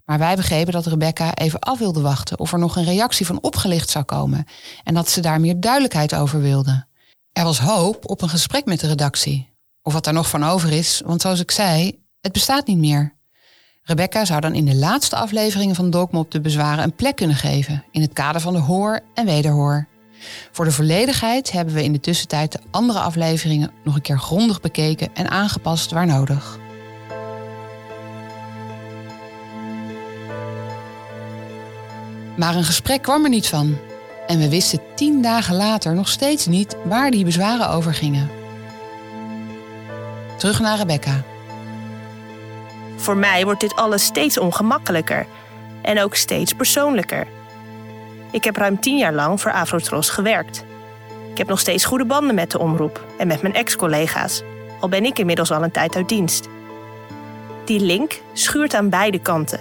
Maar 0.06 0.20
wij 0.20 0.36
begrepen 0.36 0.74
dat 0.74 0.86
Rebecca 0.86 1.34
even 1.34 1.60
af 1.60 1.80
wilde 1.80 2.02
wachten 2.02 2.40
of 2.40 2.52
er 2.52 2.60
nog 2.60 2.76
een 2.76 2.84
reactie 2.84 3.26
van 3.26 3.42
opgelicht 3.42 3.90
zou 3.90 4.06
komen 4.06 4.46
en 4.84 4.94
dat 4.94 5.10
ze 5.10 5.22
daar 5.22 5.40
meer 5.40 5.60
duidelijkheid 5.60 6.16
over 6.16 6.42
wilde. 6.42 6.86
Er 7.32 7.44
was 7.44 7.60
hoop 7.60 8.10
op 8.10 8.22
een 8.22 8.30
gesprek 8.30 8.66
met 8.66 8.80
de 8.80 8.88
redactie. 8.88 9.54
Of 9.82 9.94
wat 9.94 10.04
daar 10.04 10.14
nog 10.14 10.30
van 10.30 10.44
over 10.44 10.72
is, 10.72 11.02
want 11.06 11.22
zoals 11.22 11.40
ik 11.40 11.52
zei, 11.52 12.04
het 12.22 12.32
bestaat 12.32 12.68
niet 12.68 12.78
meer. 12.78 13.16
Rebecca 13.82 14.26
zou 14.26 14.42
dan 14.42 14.54
in 14.54 14.66
de 14.66 14.76
laatste 14.76 15.16
afleveringen 15.16 15.76
van 15.76 15.90
Dogmop 15.90 16.32
de 16.32 16.42
bezwaren 16.42 16.84
een 16.84 16.96
plek 16.96 17.16
kunnen 17.16 17.36
geven 17.36 17.84
in 17.92 18.02
het 18.02 18.14
kader 18.14 18.42
van 18.42 18.54
de 18.54 18.60
hoor 18.60 19.00
en 19.14 19.26
wederhoor. 19.26 19.88
Voor 20.52 20.66
de 20.66 20.72
volledigheid 20.72 21.52
hebben 21.52 21.74
we 21.74 21.84
in 21.84 21.92
de 21.92 22.00
tussentijd 22.00 22.52
de 22.52 22.60
andere 22.72 23.00
afleveringen 23.00 23.72
nog 23.84 23.96
een 23.96 24.02
keer 24.02 24.20
grondig 24.20 24.62
bekeken 24.62 25.10
en 25.14 25.30
aangepast 25.30 25.92
waar 25.92 26.06
nodig. 26.06 26.60
Maar 32.38 32.56
een 32.56 32.64
gesprek 32.64 33.02
kwam 33.02 33.24
er 33.24 33.30
niet 33.30 33.48
van. 33.48 33.78
En 34.28 34.40
we 34.40 34.50
wisten 34.50 34.80
tien 34.96 35.22
dagen 35.22 35.56
later 35.56 35.94
nog 35.94 36.08
steeds 36.08 36.46
niet 36.46 36.76
waar 36.84 37.12
die 37.12 37.26
bezwaren 37.26 37.70
over 37.70 37.94
gingen. 37.94 38.30
Terug 40.38 40.60
naar 40.60 40.78
Rebecca. 40.78 41.24
Voor 42.96 43.18
mij 43.18 43.46
wordt 43.46 43.62
dit 43.62 43.76
alles 43.76 44.04
steeds 44.04 44.40
ongemakkelijker 44.40 45.26
en 45.82 46.02
ook 46.02 46.16
steeds 46.16 46.54
persoonlijker. 46.54 47.28
Ik 48.32 48.44
heb 48.44 48.56
ruim 48.56 48.80
tien 48.80 48.98
jaar 48.98 49.14
lang 49.14 49.42
voor 49.42 49.52
Afrotros 49.52 50.10
gewerkt. 50.10 50.66
Ik 51.32 51.38
heb 51.38 51.48
nog 51.48 51.60
steeds 51.60 51.86
goede 51.86 52.06
banden 52.06 52.36
met 52.36 52.52
de 52.52 52.60
omroep 52.60 53.04
en 53.18 53.28
met 53.28 53.42
mijn 53.42 53.54
ex-collega's, 53.54 54.44
al 54.80 54.90
ben 54.90 55.06
ik 55.06 55.20
inmiddels 55.20 55.52
al 55.52 55.64
een 55.64 55.72
tijd 55.72 55.96
uit 55.96 56.10
dienst. 56.10 56.48
Die 57.66 57.80
link 57.80 58.22
schuurt 58.34 58.74
aan 58.74 58.90
beide 58.90 59.20
kanten. 59.20 59.60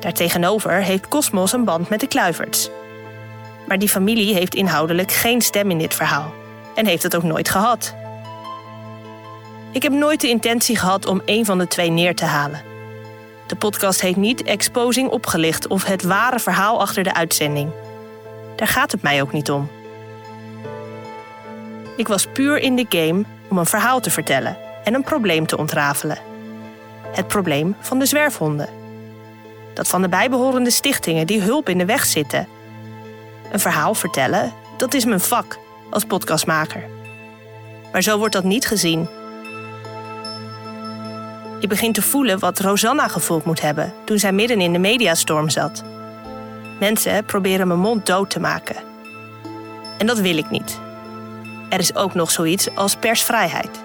Daartegenover 0.00 0.82
heeft 0.82 1.08
Cosmos 1.08 1.52
een 1.52 1.64
band 1.64 1.88
met 1.88 2.00
de 2.00 2.06
Kluiverts. 2.06 2.70
Maar 3.66 3.78
die 3.78 3.88
familie 3.88 4.34
heeft 4.34 4.54
inhoudelijk 4.54 5.12
geen 5.12 5.40
stem 5.40 5.70
in 5.70 5.78
dit 5.78 5.94
verhaal 5.94 6.34
en 6.74 6.86
heeft 6.86 7.02
het 7.02 7.16
ook 7.16 7.22
nooit 7.22 7.48
gehad. 7.48 7.94
Ik 9.72 9.82
heb 9.82 9.92
nooit 9.92 10.20
de 10.20 10.28
intentie 10.28 10.76
gehad 10.76 11.06
om 11.06 11.22
een 11.24 11.44
van 11.44 11.58
de 11.58 11.66
twee 11.66 11.90
neer 11.90 12.14
te 12.14 12.24
halen. 12.24 12.69
De 13.50 13.56
podcast 13.56 14.00
heet 14.00 14.16
niet 14.16 14.42
Exposing 14.42 15.08
opgelicht 15.08 15.66
of 15.66 15.84
het 15.84 16.02
ware 16.02 16.38
verhaal 16.38 16.80
achter 16.80 17.02
de 17.02 17.14
uitzending. 17.14 17.70
Daar 18.56 18.68
gaat 18.68 18.92
het 18.92 19.02
mij 19.02 19.22
ook 19.22 19.32
niet 19.32 19.50
om. 19.50 19.70
Ik 21.96 22.08
was 22.08 22.26
puur 22.26 22.58
in 22.58 22.76
de 22.76 22.86
game 22.88 23.24
om 23.48 23.58
een 23.58 23.66
verhaal 23.66 24.00
te 24.00 24.10
vertellen 24.10 24.56
en 24.84 24.94
een 24.94 25.02
probleem 25.02 25.46
te 25.46 25.56
ontrafelen. 25.56 26.18
Het 27.12 27.28
probleem 27.28 27.76
van 27.80 27.98
de 27.98 28.06
zwerfhonden. 28.06 28.68
Dat 29.74 29.88
van 29.88 30.02
de 30.02 30.08
bijbehorende 30.08 30.70
stichtingen 30.70 31.26
die 31.26 31.40
hulp 31.40 31.68
in 31.68 31.78
de 31.78 31.84
weg 31.84 32.04
zitten. 32.04 32.48
Een 33.52 33.60
verhaal 33.60 33.94
vertellen, 33.94 34.52
dat 34.76 34.94
is 34.94 35.04
mijn 35.04 35.20
vak 35.20 35.58
als 35.90 36.04
podcastmaker. 36.04 36.84
Maar 37.92 38.02
zo 38.02 38.18
wordt 38.18 38.34
dat 38.34 38.44
niet 38.44 38.66
gezien 38.66 39.08
ik 41.60 41.68
begin 41.68 41.92
te 41.92 42.02
voelen 42.02 42.38
wat 42.38 42.60
Rosanna 42.60 43.08
gevoeld 43.08 43.44
moet 43.44 43.60
hebben 43.60 43.92
toen 44.04 44.18
zij 44.18 44.32
midden 44.32 44.60
in 44.60 44.72
de 44.72 44.78
mediastorm 44.78 45.50
zat. 45.50 45.82
Mensen 46.80 47.24
proberen 47.24 47.68
mijn 47.68 47.80
mond 47.80 48.06
dood 48.06 48.30
te 48.30 48.40
maken. 48.40 48.76
En 49.98 50.06
dat 50.06 50.18
wil 50.18 50.36
ik 50.36 50.50
niet. 50.50 50.78
Er 51.68 51.78
is 51.78 51.94
ook 51.94 52.14
nog 52.14 52.30
zoiets 52.30 52.74
als 52.74 52.96
persvrijheid. 52.96 53.80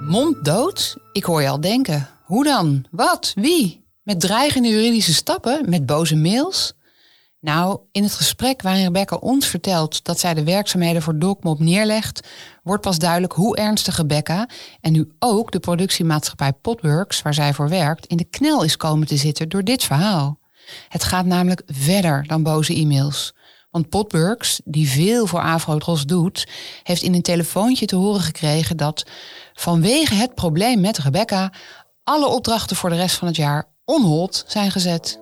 Mond 0.00 0.44
dood? 0.44 0.96
Ik 1.12 1.24
hoor 1.24 1.42
je 1.42 1.48
al 1.48 1.60
denken. 1.60 2.08
Hoe 2.22 2.44
dan? 2.44 2.84
Wat? 2.90 3.32
Wie? 3.34 3.84
Met 4.02 4.20
dreigende 4.20 4.68
juridische 4.68 5.14
stappen? 5.14 5.68
Met 5.68 5.86
boze 5.86 6.16
mails? 6.16 6.72
Nou, 7.42 7.80
in 7.92 8.02
het 8.02 8.12
gesprek 8.14 8.62
waarin 8.62 8.84
Rebecca 8.84 9.16
ons 9.16 9.46
vertelt 9.46 10.04
dat 10.04 10.18
zij 10.20 10.34
de 10.34 10.44
werkzaamheden 10.44 11.02
voor 11.02 11.18
Dogmop 11.18 11.58
neerlegt, 11.58 12.28
wordt 12.62 12.82
pas 12.82 12.98
duidelijk 12.98 13.32
hoe 13.32 13.56
ernstig 13.56 13.96
Rebecca 13.96 14.48
en 14.80 14.92
nu 14.92 15.12
ook 15.18 15.50
de 15.50 15.60
productiemaatschappij 15.60 16.52
Potworks, 16.52 17.22
waar 17.22 17.34
zij 17.34 17.54
voor 17.54 17.68
werkt, 17.68 18.06
in 18.06 18.16
de 18.16 18.24
knel 18.24 18.62
is 18.62 18.76
komen 18.76 19.06
te 19.06 19.16
zitten 19.16 19.48
door 19.48 19.62
dit 19.62 19.82
verhaal. 19.82 20.38
Het 20.88 21.04
gaat 21.04 21.24
namelijk 21.24 21.62
verder 21.66 22.26
dan 22.26 22.42
boze 22.42 22.74
e-mails. 22.74 23.34
Want 23.70 23.88
Potworks, 23.88 24.60
die 24.64 24.88
veel 24.88 25.26
voor 25.26 25.40
Afrotros 25.40 26.04
doet, 26.04 26.48
heeft 26.82 27.02
in 27.02 27.14
een 27.14 27.22
telefoontje 27.22 27.86
te 27.86 27.96
horen 27.96 28.20
gekregen 28.20 28.76
dat 28.76 29.06
vanwege 29.54 30.14
het 30.14 30.34
probleem 30.34 30.80
met 30.80 30.98
Rebecca 30.98 31.52
alle 32.04 32.26
opdrachten 32.26 32.76
voor 32.76 32.90
de 32.90 32.96
rest 32.96 33.16
van 33.16 33.28
het 33.28 33.36
jaar 33.36 33.68
onhold 33.84 34.44
zijn 34.46 34.70
gezet. 34.70 35.21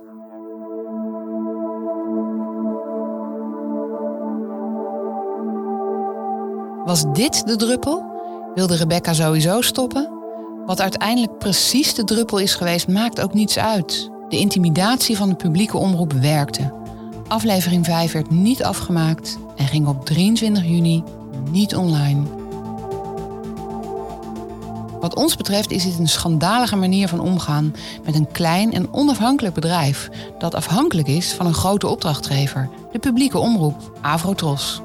Was 6.90 7.04
dit 7.12 7.46
de 7.46 7.56
druppel? 7.56 8.04
Wilde 8.54 8.76
Rebecca 8.76 9.12
sowieso 9.12 9.60
stoppen? 9.60 10.08
Wat 10.66 10.80
uiteindelijk 10.80 11.38
precies 11.38 11.94
de 11.94 12.04
druppel 12.04 12.38
is 12.38 12.54
geweest, 12.54 12.88
maakt 12.88 13.20
ook 13.20 13.34
niets 13.34 13.58
uit. 13.58 14.10
De 14.28 14.38
intimidatie 14.38 15.16
van 15.16 15.28
de 15.28 15.34
publieke 15.34 15.76
omroep 15.76 16.12
werkte. 16.12 16.72
Aflevering 17.28 17.84
5 17.84 18.12
werd 18.12 18.30
niet 18.30 18.62
afgemaakt 18.62 19.38
en 19.56 19.66
ging 19.66 19.86
op 19.86 20.04
23 20.04 20.64
juni 20.64 21.02
niet 21.50 21.76
online. 21.76 22.22
Wat 25.00 25.14
ons 25.14 25.36
betreft 25.36 25.70
is 25.70 25.84
dit 25.84 25.98
een 25.98 26.08
schandalige 26.08 26.76
manier 26.76 27.08
van 27.08 27.20
omgaan 27.20 27.74
met 28.04 28.14
een 28.14 28.32
klein 28.32 28.72
en 28.72 28.92
onafhankelijk 28.92 29.54
bedrijf 29.54 30.10
dat 30.38 30.54
afhankelijk 30.54 31.08
is 31.08 31.32
van 31.32 31.46
een 31.46 31.54
grote 31.54 31.88
opdrachtgever, 31.88 32.68
de 32.92 32.98
publieke 32.98 33.38
omroep 33.38 33.98
Avrotros. 34.00 34.82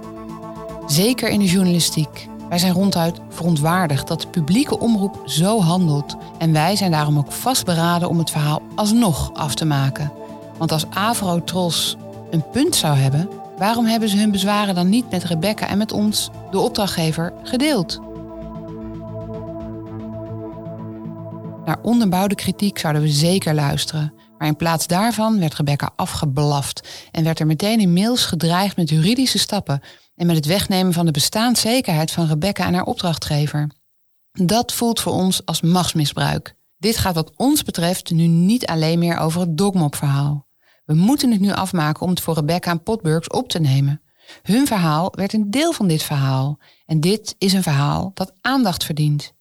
Zeker 0.87 1.29
in 1.29 1.39
de 1.39 1.45
journalistiek. 1.45 2.27
Wij 2.49 2.57
zijn 2.57 2.73
ronduit 2.73 3.19
verontwaardigd 3.29 4.07
dat 4.07 4.21
de 4.21 4.27
publieke 4.27 4.79
omroep 4.79 5.21
zo 5.25 5.61
handelt. 5.61 6.15
En 6.37 6.51
wij 6.51 6.75
zijn 6.75 6.91
daarom 6.91 7.17
ook 7.17 7.31
vastberaden 7.31 8.09
om 8.09 8.17
het 8.17 8.29
verhaal 8.29 8.61
alsnog 8.75 9.33
af 9.33 9.55
te 9.55 9.65
maken. 9.65 10.11
Want 10.57 10.71
als 10.71 10.85
Avro 10.89 11.43
Tros 11.43 11.97
een 12.29 12.49
punt 12.49 12.75
zou 12.75 12.97
hebben, 12.97 13.29
waarom 13.57 13.85
hebben 13.85 14.09
ze 14.09 14.17
hun 14.17 14.31
bezwaren 14.31 14.75
dan 14.75 14.89
niet 14.89 15.11
met 15.11 15.23
Rebecca 15.23 15.67
en 15.67 15.77
met 15.77 15.91
ons, 15.91 16.29
de 16.51 16.59
opdrachtgever, 16.59 17.33
gedeeld? 17.43 17.99
Naar 21.65 21.79
onderbouwde 21.81 22.35
kritiek 22.35 22.79
zouden 22.79 23.01
we 23.01 23.09
zeker 23.09 23.53
luisteren. 23.53 24.13
Maar 24.37 24.47
in 24.47 24.55
plaats 24.55 24.87
daarvan 24.87 25.39
werd 25.39 25.55
Rebecca 25.55 25.89
afgeblaft 25.95 26.87
en 27.11 27.23
werd 27.23 27.39
er 27.39 27.45
meteen 27.45 27.79
in 27.79 27.93
mails 27.93 28.25
gedreigd 28.25 28.77
met 28.77 28.89
juridische 28.89 29.39
stappen 29.39 29.81
en 30.15 30.25
met 30.25 30.35
het 30.35 30.45
wegnemen 30.45 30.93
van 30.93 31.05
de 31.05 31.11
bestaanszekerheid 31.11 32.11
van 32.11 32.27
Rebecca 32.27 32.65
en 32.65 32.73
haar 32.73 32.85
opdrachtgever. 32.85 33.69
Dat 34.31 34.73
voelt 34.73 34.99
voor 34.99 35.13
ons 35.13 35.45
als 35.45 35.61
machtsmisbruik. 35.61 36.55
Dit 36.77 36.97
gaat 36.97 37.15
wat 37.15 37.31
ons 37.35 37.63
betreft 37.63 38.11
nu 38.11 38.27
niet 38.27 38.65
alleen 38.65 38.99
meer 38.99 39.17
over 39.17 39.41
het 39.41 39.57
dogmop-verhaal. 39.57 40.47
We 40.85 40.93
moeten 40.93 41.31
het 41.31 41.39
nu 41.39 41.51
afmaken 41.51 42.01
om 42.01 42.09
het 42.09 42.19
voor 42.19 42.33
Rebecca 42.33 42.71
en 42.71 42.83
Potburgs 42.83 43.27
op 43.27 43.49
te 43.49 43.59
nemen. 43.59 44.01
Hun 44.43 44.67
verhaal 44.67 45.11
werd 45.15 45.33
een 45.33 45.51
deel 45.51 45.73
van 45.73 45.87
dit 45.87 46.03
verhaal. 46.03 46.59
En 46.85 46.99
dit 46.99 47.35
is 47.37 47.53
een 47.53 47.63
verhaal 47.63 48.11
dat 48.13 48.33
aandacht 48.41 48.83
verdient. 48.83 49.33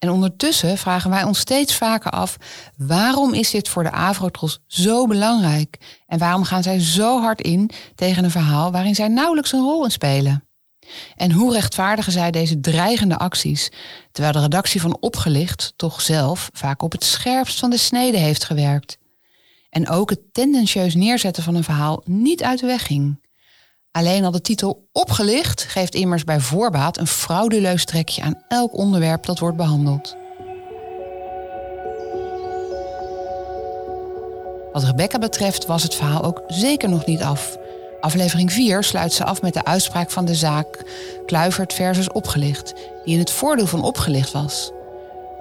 En 0.00 0.10
ondertussen 0.10 0.78
vragen 0.78 1.10
wij 1.10 1.24
ons 1.24 1.38
steeds 1.38 1.74
vaker 1.74 2.10
af: 2.10 2.36
waarom 2.76 3.34
is 3.34 3.50
dit 3.50 3.68
voor 3.68 3.82
de 3.82 3.90
Avrotros 3.90 4.58
zo 4.66 5.06
belangrijk? 5.06 6.00
En 6.06 6.18
waarom 6.18 6.44
gaan 6.44 6.62
zij 6.62 6.80
zo 6.80 7.20
hard 7.20 7.40
in 7.40 7.70
tegen 7.94 8.24
een 8.24 8.30
verhaal 8.30 8.72
waarin 8.72 8.94
zij 8.94 9.08
nauwelijks 9.08 9.52
een 9.52 9.60
rol 9.60 9.84
in 9.84 9.90
spelen? 9.90 10.44
En 11.16 11.32
hoe 11.32 11.52
rechtvaardigen 11.52 12.12
zij 12.12 12.30
deze 12.30 12.60
dreigende 12.60 13.18
acties, 13.18 13.70
terwijl 14.12 14.34
de 14.34 14.40
redactie 14.40 14.80
van 14.80 14.96
Opgelicht 15.00 15.72
toch 15.76 16.00
zelf 16.00 16.50
vaak 16.52 16.82
op 16.82 16.92
het 16.92 17.04
scherpst 17.04 17.58
van 17.58 17.70
de 17.70 17.76
snede 17.76 18.18
heeft 18.18 18.44
gewerkt? 18.44 18.98
En 19.70 19.88
ook 19.88 20.10
het 20.10 20.20
tendentieus 20.32 20.94
neerzetten 20.94 21.42
van 21.42 21.54
een 21.54 21.64
verhaal 21.64 22.02
niet 22.04 22.42
uit 22.42 22.60
de 22.60 22.66
weg 22.66 22.86
ging. 22.86 23.28
Alleen 23.92 24.24
al 24.24 24.30
de 24.30 24.40
titel 24.40 24.88
Opgelicht 24.92 25.62
geeft 25.62 25.94
immers 25.94 26.24
bij 26.24 26.40
voorbaat 26.40 26.98
een 26.98 27.06
fraudeleus 27.06 27.84
trekje 27.84 28.22
aan 28.22 28.42
elk 28.48 28.76
onderwerp 28.76 29.26
dat 29.26 29.38
wordt 29.38 29.56
behandeld. 29.56 30.16
Wat 34.72 34.82
Rebecca 34.82 35.18
betreft 35.18 35.66
was 35.66 35.82
het 35.82 35.94
verhaal 35.94 36.22
ook 36.22 36.42
zeker 36.46 36.88
nog 36.88 37.06
niet 37.06 37.22
af. 37.22 37.58
Aflevering 38.00 38.52
4 38.52 38.82
sluit 38.82 39.12
ze 39.12 39.24
af 39.24 39.42
met 39.42 39.54
de 39.54 39.64
uitspraak 39.64 40.10
van 40.10 40.24
de 40.24 40.34
zaak 40.34 40.84
Kluivert 41.26 41.72
versus 41.72 42.12
Opgelicht, 42.12 42.74
die 43.04 43.14
in 43.14 43.18
het 43.18 43.30
voordeel 43.30 43.66
van 43.66 43.82
Opgelicht 43.82 44.32
was. 44.32 44.70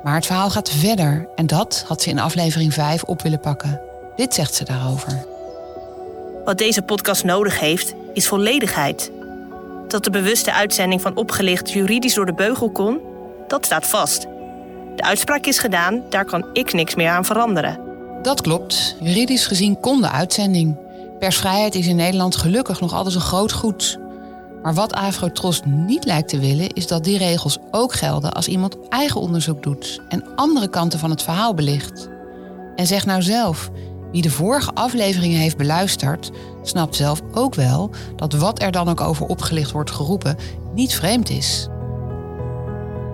Maar 0.03 0.15
het 0.15 0.25
verhaal 0.25 0.49
gaat 0.49 0.69
verder 0.69 1.29
en 1.35 1.47
dat 1.47 1.83
had 1.87 2.01
ze 2.01 2.09
in 2.09 2.19
aflevering 2.19 2.73
5 2.73 3.03
op 3.03 3.21
willen 3.21 3.39
pakken. 3.39 3.81
Dit 4.15 4.33
zegt 4.33 4.53
ze 4.53 4.63
daarover. 4.63 5.28
Wat 6.49 6.57
deze 6.57 6.81
podcast 6.81 7.23
nodig 7.23 7.59
heeft, 7.59 7.93
is 8.13 8.27
volledigheid. 8.27 9.11
Dat 9.87 10.03
de 10.03 10.09
bewuste 10.09 10.53
uitzending 10.53 11.01
van 11.01 11.15
Opgelicht 11.15 11.71
juridisch 11.71 12.13
door 12.13 12.25
de 12.25 12.33
beugel 12.33 12.71
kon, 12.71 12.99
dat 13.47 13.65
staat 13.65 13.87
vast. 13.87 14.21
De 14.95 15.03
uitspraak 15.03 15.45
is 15.45 15.59
gedaan, 15.59 16.03
daar 16.09 16.25
kan 16.25 16.45
ik 16.53 16.73
niks 16.73 16.95
meer 16.95 17.09
aan 17.09 17.25
veranderen. 17.25 17.79
Dat 18.21 18.41
klopt. 18.41 18.95
Juridisch 19.01 19.45
gezien 19.47 19.79
kon 19.79 20.01
de 20.01 20.09
uitzending. 20.09 20.77
Persvrijheid 21.19 21.75
is 21.75 21.87
in 21.87 21.95
Nederland 21.95 22.35
gelukkig 22.35 22.81
nog 22.81 22.93
altijd 22.93 23.15
een 23.15 23.21
groot 23.21 23.51
goed. 23.51 23.99
Maar 24.61 24.73
wat 24.73 24.93
Afrotros 24.93 25.61
niet 25.65 26.05
lijkt 26.05 26.29
te 26.29 26.39
willen, 26.39 26.69
is 26.69 26.87
dat 26.87 27.03
die 27.03 27.17
regels 27.17 27.57
ook 27.71 27.93
gelden 27.93 28.33
als 28.33 28.47
iemand 28.47 28.77
eigen 28.87 29.21
onderzoek 29.21 29.63
doet 29.63 30.01
en 30.07 30.35
andere 30.35 30.69
kanten 30.69 30.99
van 30.99 31.09
het 31.09 31.23
verhaal 31.23 31.53
belicht. 31.53 32.09
En 32.75 32.87
zeg 32.87 33.05
nou 33.05 33.21
zelf, 33.21 33.69
wie 34.11 34.21
de 34.21 34.31
vorige 34.31 34.71
afleveringen 34.73 35.39
heeft 35.39 35.57
beluisterd, 35.57 36.31
snapt 36.61 36.95
zelf 36.95 37.21
ook 37.31 37.55
wel 37.55 37.91
dat 38.15 38.33
wat 38.33 38.61
er 38.61 38.71
dan 38.71 38.89
ook 38.89 39.01
over 39.01 39.25
opgelicht 39.25 39.71
wordt 39.71 39.91
geroepen 39.91 40.37
niet 40.73 40.95
vreemd 40.95 41.29
is. 41.29 41.67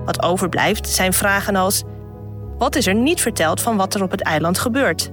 Wat 0.05 0.23
overblijft 0.23 0.89
zijn 0.89 1.13
vragen 1.13 1.55
als: 1.55 1.83
wat 2.57 2.75
is 2.75 2.87
er 2.87 2.95
niet 2.95 3.21
verteld 3.21 3.61
van 3.61 3.77
wat 3.77 3.93
er 3.93 4.03
op 4.03 4.11
het 4.11 4.21
eiland 4.21 4.57
gebeurt? 4.59 5.11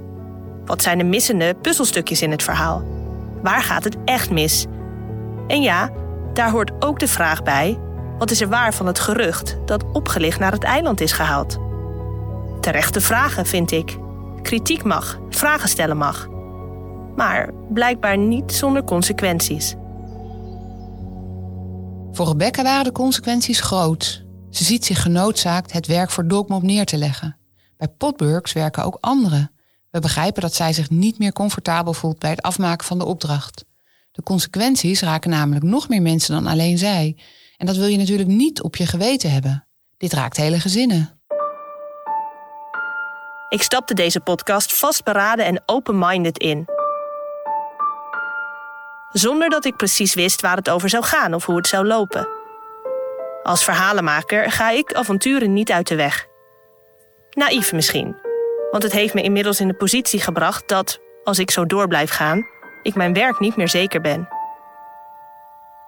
Wat 0.65 0.83
zijn 0.83 0.99
de 0.99 1.05
missende 1.05 1.55
puzzelstukjes 1.55 2.23
in 2.23 2.31
het 2.31 2.43
verhaal? 2.43 2.83
Waar 3.43 3.63
gaat 3.63 3.85
het 3.85 3.97
echt 4.05 4.31
mis? 4.31 4.67
En 5.47 5.63
ja, 5.63 5.91
daar 6.33 6.51
hoort 6.51 6.73
ook 6.79 6.99
de 6.99 7.09
vraag 7.09 7.43
bij: 7.43 7.79
wat 8.19 8.31
is 8.31 8.41
er 8.41 8.49
waar 8.49 8.75
van 8.75 8.87
het 8.87 8.99
gerucht 8.99 9.57
dat 9.65 9.85
opgelicht 9.93 10.39
naar 10.39 10.53
het 10.53 10.65
eiland 10.65 11.01
is 11.01 11.13
gehaald? 11.13 11.59
Terechte 12.61 13.01
vragen, 13.01 13.47
vind 13.47 13.71
ik. 13.71 13.99
Kritiek 14.43 14.85
mag, 14.85 15.19
vragen 15.37 15.69
stellen 15.69 15.97
mag. 15.97 16.29
Maar 17.17 17.53
blijkbaar 17.69 18.19
niet 18.19 18.53
zonder 18.53 18.85
consequenties. 18.85 19.75
Voor 22.13 22.27
Rebecca 22.27 22.63
waren 22.63 22.85
de 22.85 22.93
consequenties 22.93 23.61
groot. 23.61 24.25
Ze 24.51 24.65
ziet 24.65 24.85
zich 24.85 25.03
genoodzaakt 25.03 25.73
het 25.73 25.87
werk 25.87 26.11
voor 26.11 26.29
Dogma 26.29 26.59
neer 26.63 26.85
te 26.85 26.97
leggen. 26.97 27.37
Bij 27.77 27.89
Potburgs 27.89 28.53
werken 28.53 28.85
ook 28.85 28.99
anderen. 29.01 29.51
We 29.91 30.01
begrijpen 30.01 30.43
dat 30.43 30.55
zij 30.55 30.73
zich 30.73 30.91
niet 30.91 31.19
meer 31.19 31.33
comfortabel 31.33 31.93
voelt 31.93 32.19
bij 32.19 32.31
het 32.31 32.43
afmaken 32.43 32.87
van 32.87 32.99
de 32.99 33.05
opdracht. 33.05 33.65
De 34.13 34.23
consequenties 34.23 35.01
raken 35.01 35.31
namelijk 35.31 35.65
nog 35.65 35.89
meer 35.89 36.03
mensen 36.03 36.35
dan 36.35 36.47
alleen 36.47 36.79
zij. 36.79 37.17
En 37.57 37.67
dat 37.67 37.77
wil 37.77 37.87
je 37.87 37.97
natuurlijk 37.97 38.29
niet 38.29 38.63
op 38.63 38.77
je 38.77 38.87
geweten 38.87 39.33
hebben. 39.33 39.67
Dit 39.97 40.13
raakt 40.13 40.37
hele 40.37 40.61
gezinnen. 40.61 41.22
Ik 43.53 43.63
stapte 43.63 43.95
deze 43.95 44.21
podcast 44.21 44.79
vastberaden 44.79 45.45
en 45.45 45.63
open-minded 45.67 46.39
in. 46.39 46.69
Zonder 49.11 49.51
dat 49.51 49.65
ik 49.65 49.77
precies 49.77 50.15
wist 50.15 50.41
waar 50.41 50.57
het 50.57 50.71
over 50.71 50.89
zou 50.89 51.05
gaan 51.05 51.35
of 51.35 51.45
hoe 51.45 51.57
het 51.57 51.67
zou 51.67 51.87
lopen. 51.87 52.29
Als 53.43 53.65
verhalenmaker 53.65 54.51
ga 54.51 54.71
ik 54.71 54.95
avonturen 54.95 55.53
niet 55.53 55.71
uit 55.73 55.89
de 55.89 55.95
weg. 55.95 56.27
Naïef 57.31 57.73
misschien, 57.73 58.17
want 58.71 58.83
het 58.83 58.93
heeft 58.93 59.15
me 59.15 59.23
inmiddels 59.23 59.61
in 59.61 59.69
de 59.69 59.75
positie 59.75 60.21
gebracht 60.21 60.69
dat, 60.69 61.01
als 61.25 61.39
ik 61.39 61.51
zo 61.51 61.67
door 61.67 61.89
blijf 61.89 62.11
gaan, 62.11 62.47
ik 62.83 62.95
mijn 62.95 63.13
werk 63.13 63.41
niet 63.41 63.57
meer 63.57 63.69
zeker 63.69 64.01
ben. 64.01 64.29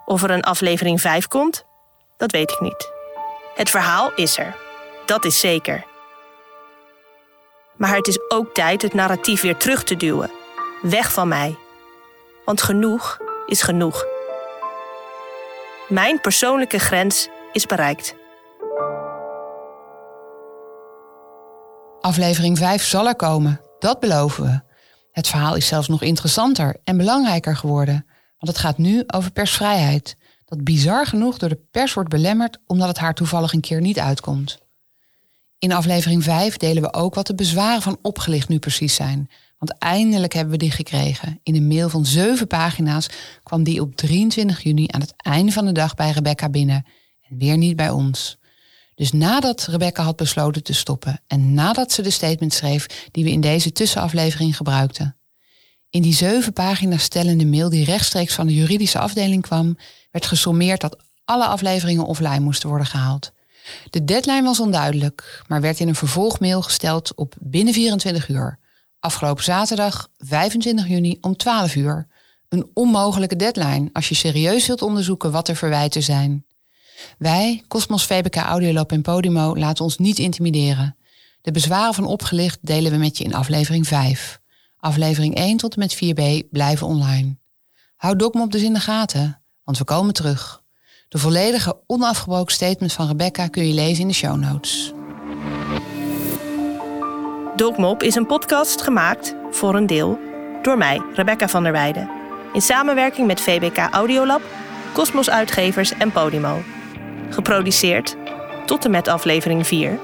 Of 0.05 0.23
er 0.23 0.31
een 0.31 0.43
aflevering 0.43 1.01
5 1.01 1.27
komt, 1.27 1.65
dat 2.17 2.31
weet 2.31 2.51
ik 2.51 2.59
niet. 2.59 2.91
Het 3.55 3.69
verhaal 3.69 4.11
is 4.15 4.37
er, 4.37 4.55
dat 5.05 5.25
is 5.25 5.39
zeker. 5.39 5.93
Maar 7.77 7.95
het 7.95 8.07
is 8.07 8.19
ook 8.27 8.53
tijd 8.53 8.81
het 8.81 8.93
narratief 8.93 9.41
weer 9.41 9.57
terug 9.57 9.83
te 9.83 9.95
duwen. 9.95 10.31
Weg 10.81 11.13
van 11.13 11.27
mij. 11.27 11.57
Want 12.45 12.61
genoeg 12.61 13.17
is 13.45 13.61
genoeg. 13.61 14.05
Mijn 15.87 16.21
persoonlijke 16.21 16.79
grens 16.79 17.29
is 17.51 17.65
bereikt. 17.65 18.15
Aflevering 22.01 22.57
5 22.57 22.83
zal 22.83 23.07
er 23.07 23.15
komen, 23.15 23.61
dat 23.79 23.99
beloven 23.99 24.43
we. 24.43 24.61
Het 25.11 25.27
verhaal 25.27 25.55
is 25.55 25.67
zelfs 25.67 25.87
nog 25.87 26.01
interessanter 26.01 26.75
en 26.83 26.97
belangrijker 26.97 27.55
geworden, 27.55 28.05
want 28.37 28.51
het 28.51 28.57
gaat 28.57 28.77
nu 28.77 29.03
over 29.07 29.31
persvrijheid, 29.31 30.15
dat 30.45 30.63
bizar 30.63 31.05
genoeg 31.05 31.37
door 31.37 31.49
de 31.49 31.61
pers 31.71 31.93
wordt 31.93 32.09
belemmerd 32.09 32.57
omdat 32.65 32.87
het 32.87 32.97
haar 32.97 33.13
toevallig 33.13 33.53
een 33.53 33.61
keer 33.61 33.81
niet 33.81 33.99
uitkomt. 33.99 34.64
In 35.59 35.71
aflevering 35.71 36.23
5 36.23 36.57
delen 36.57 36.83
we 36.83 36.93
ook 36.93 37.15
wat 37.15 37.27
de 37.27 37.35
bezwaren 37.35 37.81
van 37.81 37.97
opgelicht 38.01 38.49
nu 38.49 38.59
precies 38.59 38.95
zijn. 38.95 39.29
Want 39.57 39.77
eindelijk 39.77 40.33
hebben 40.33 40.53
we 40.53 40.59
die 40.59 40.71
gekregen. 40.71 41.39
In 41.43 41.55
een 41.55 41.67
mail 41.67 41.89
van 41.89 42.05
zeven 42.05 42.47
pagina's 42.47 43.09
kwam 43.43 43.63
die 43.63 43.81
op 43.81 43.95
23 43.95 44.63
juni 44.63 44.85
aan 44.87 45.01
het 45.01 45.13
einde 45.17 45.51
van 45.51 45.65
de 45.65 45.71
dag 45.71 45.95
bij 45.95 46.11
Rebecca 46.11 46.49
binnen. 46.49 46.85
En 47.29 47.37
weer 47.37 47.57
niet 47.57 47.75
bij 47.75 47.89
ons. 47.89 48.37
Dus 48.95 49.11
nadat 49.11 49.65
Rebecca 49.65 50.03
had 50.03 50.15
besloten 50.15 50.63
te 50.63 50.73
stoppen 50.73 51.21
en 51.27 51.53
nadat 51.53 51.91
ze 51.91 52.01
de 52.01 52.09
statement 52.09 52.53
schreef 52.53 53.09
die 53.11 53.23
we 53.23 53.31
in 53.31 53.41
deze 53.41 53.71
tussenaflevering 53.71 54.57
gebruikten. 54.57 55.15
In 55.89 56.01
die 56.01 56.13
zeven 56.13 56.53
pagina's 56.53 57.03
stellende 57.03 57.45
mail 57.45 57.69
die 57.69 57.85
rechtstreeks 57.85 58.33
van 58.33 58.47
de 58.47 58.55
juridische 58.55 58.99
afdeling 58.99 59.41
kwam, 59.41 59.77
werd 60.11 60.25
gesommeerd 60.25 60.81
dat 60.81 60.97
alle 61.25 61.45
afleveringen 61.45 62.05
offline 62.05 62.39
moesten 62.39 62.69
worden 62.69 62.87
gehaald. 62.87 63.31
De 63.89 64.03
deadline 64.03 64.43
was 64.43 64.59
onduidelijk, 64.59 65.43
maar 65.47 65.61
werd 65.61 65.79
in 65.79 65.87
een 65.87 65.95
vervolgmail 65.95 66.61
gesteld 66.61 67.15
op 67.15 67.35
binnen 67.39 67.73
24 67.73 68.29
uur. 68.29 68.59
Afgelopen 68.99 69.43
zaterdag, 69.43 70.09
25 70.17 70.87
juni 70.87 71.17
om 71.21 71.37
12 71.37 71.75
uur. 71.75 72.07
Een 72.49 72.69
onmogelijke 72.73 73.35
deadline 73.35 73.89
als 73.93 74.09
je 74.09 74.15
serieus 74.15 74.67
wilt 74.67 74.81
onderzoeken 74.81 75.31
wat 75.31 75.47
er 75.47 75.55
verwijten 75.55 76.03
zijn. 76.03 76.45
Wij, 77.17 77.63
Cosmos 77.67 78.05
VBK 78.05 78.35
Audiolab 78.35 78.91
en 78.91 79.01
Podimo, 79.01 79.57
laten 79.57 79.83
ons 79.83 79.97
niet 79.97 80.19
intimideren. 80.19 80.97
De 81.41 81.51
bezwaren 81.51 81.93
van 81.93 82.05
opgelicht 82.05 82.59
delen 82.61 82.91
we 82.91 82.97
met 82.97 83.17
je 83.17 83.23
in 83.23 83.33
aflevering 83.33 83.87
5. 83.87 84.39
Aflevering 84.77 85.35
1 85.35 85.57
tot 85.57 85.75
en 85.75 85.79
met 85.79 85.95
4b 85.95 86.49
blijven 86.49 86.87
online. 86.87 87.37
Houd 87.95 88.19
Dogmop 88.19 88.51
dus 88.51 88.61
in 88.61 88.73
de 88.73 88.79
gaten, 88.79 89.41
want 89.63 89.77
we 89.77 89.83
komen 89.83 90.13
terug. 90.13 90.63
De 91.15 91.21
volledige 91.21 91.77
onafgebroken 91.87 92.53
statement 92.53 92.93
van 92.93 93.07
Rebecca 93.07 93.47
kun 93.47 93.67
je 93.67 93.73
lezen 93.73 94.01
in 94.01 94.07
de 94.07 94.13
show 94.13 94.35
notes. 94.35 94.93
Dogmop 97.55 98.03
is 98.03 98.15
een 98.15 98.25
podcast 98.25 98.81
gemaakt, 98.81 99.35
voor 99.51 99.75
een 99.75 99.87
deel, 99.87 100.19
door 100.61 100.77
mij, 100.77 101.01
Rebecca 101.13 101.47
van 101.47 101.63
der 101.63 101.71
Weijden. 101.71 102.09
In 102.53 102.61
samenwerking 102.61 103.27
met 103.27 103.41
VBK 103.41 103.77
Audiolab, 103.77 104.41
Cosmos 104.93 105.29
Uitgevers 105.29 105.93
en 105.93 106.11
Podimo. 106.11 106.61
Geproduceerd, 107.29 108.15
tot 108.65 108.85
en 108.85 108.91
met 108.91 109.07
aflevering 109.07 109.67
4, 109.67 109.99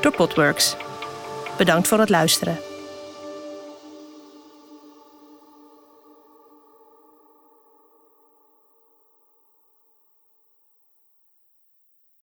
door 0.00 0.12
Podworks. 0.12 0.76
Bedankt 1.56 1.88
voor 1.88 1.98
het 1.98 2.08
luisteren. 2.08 2.67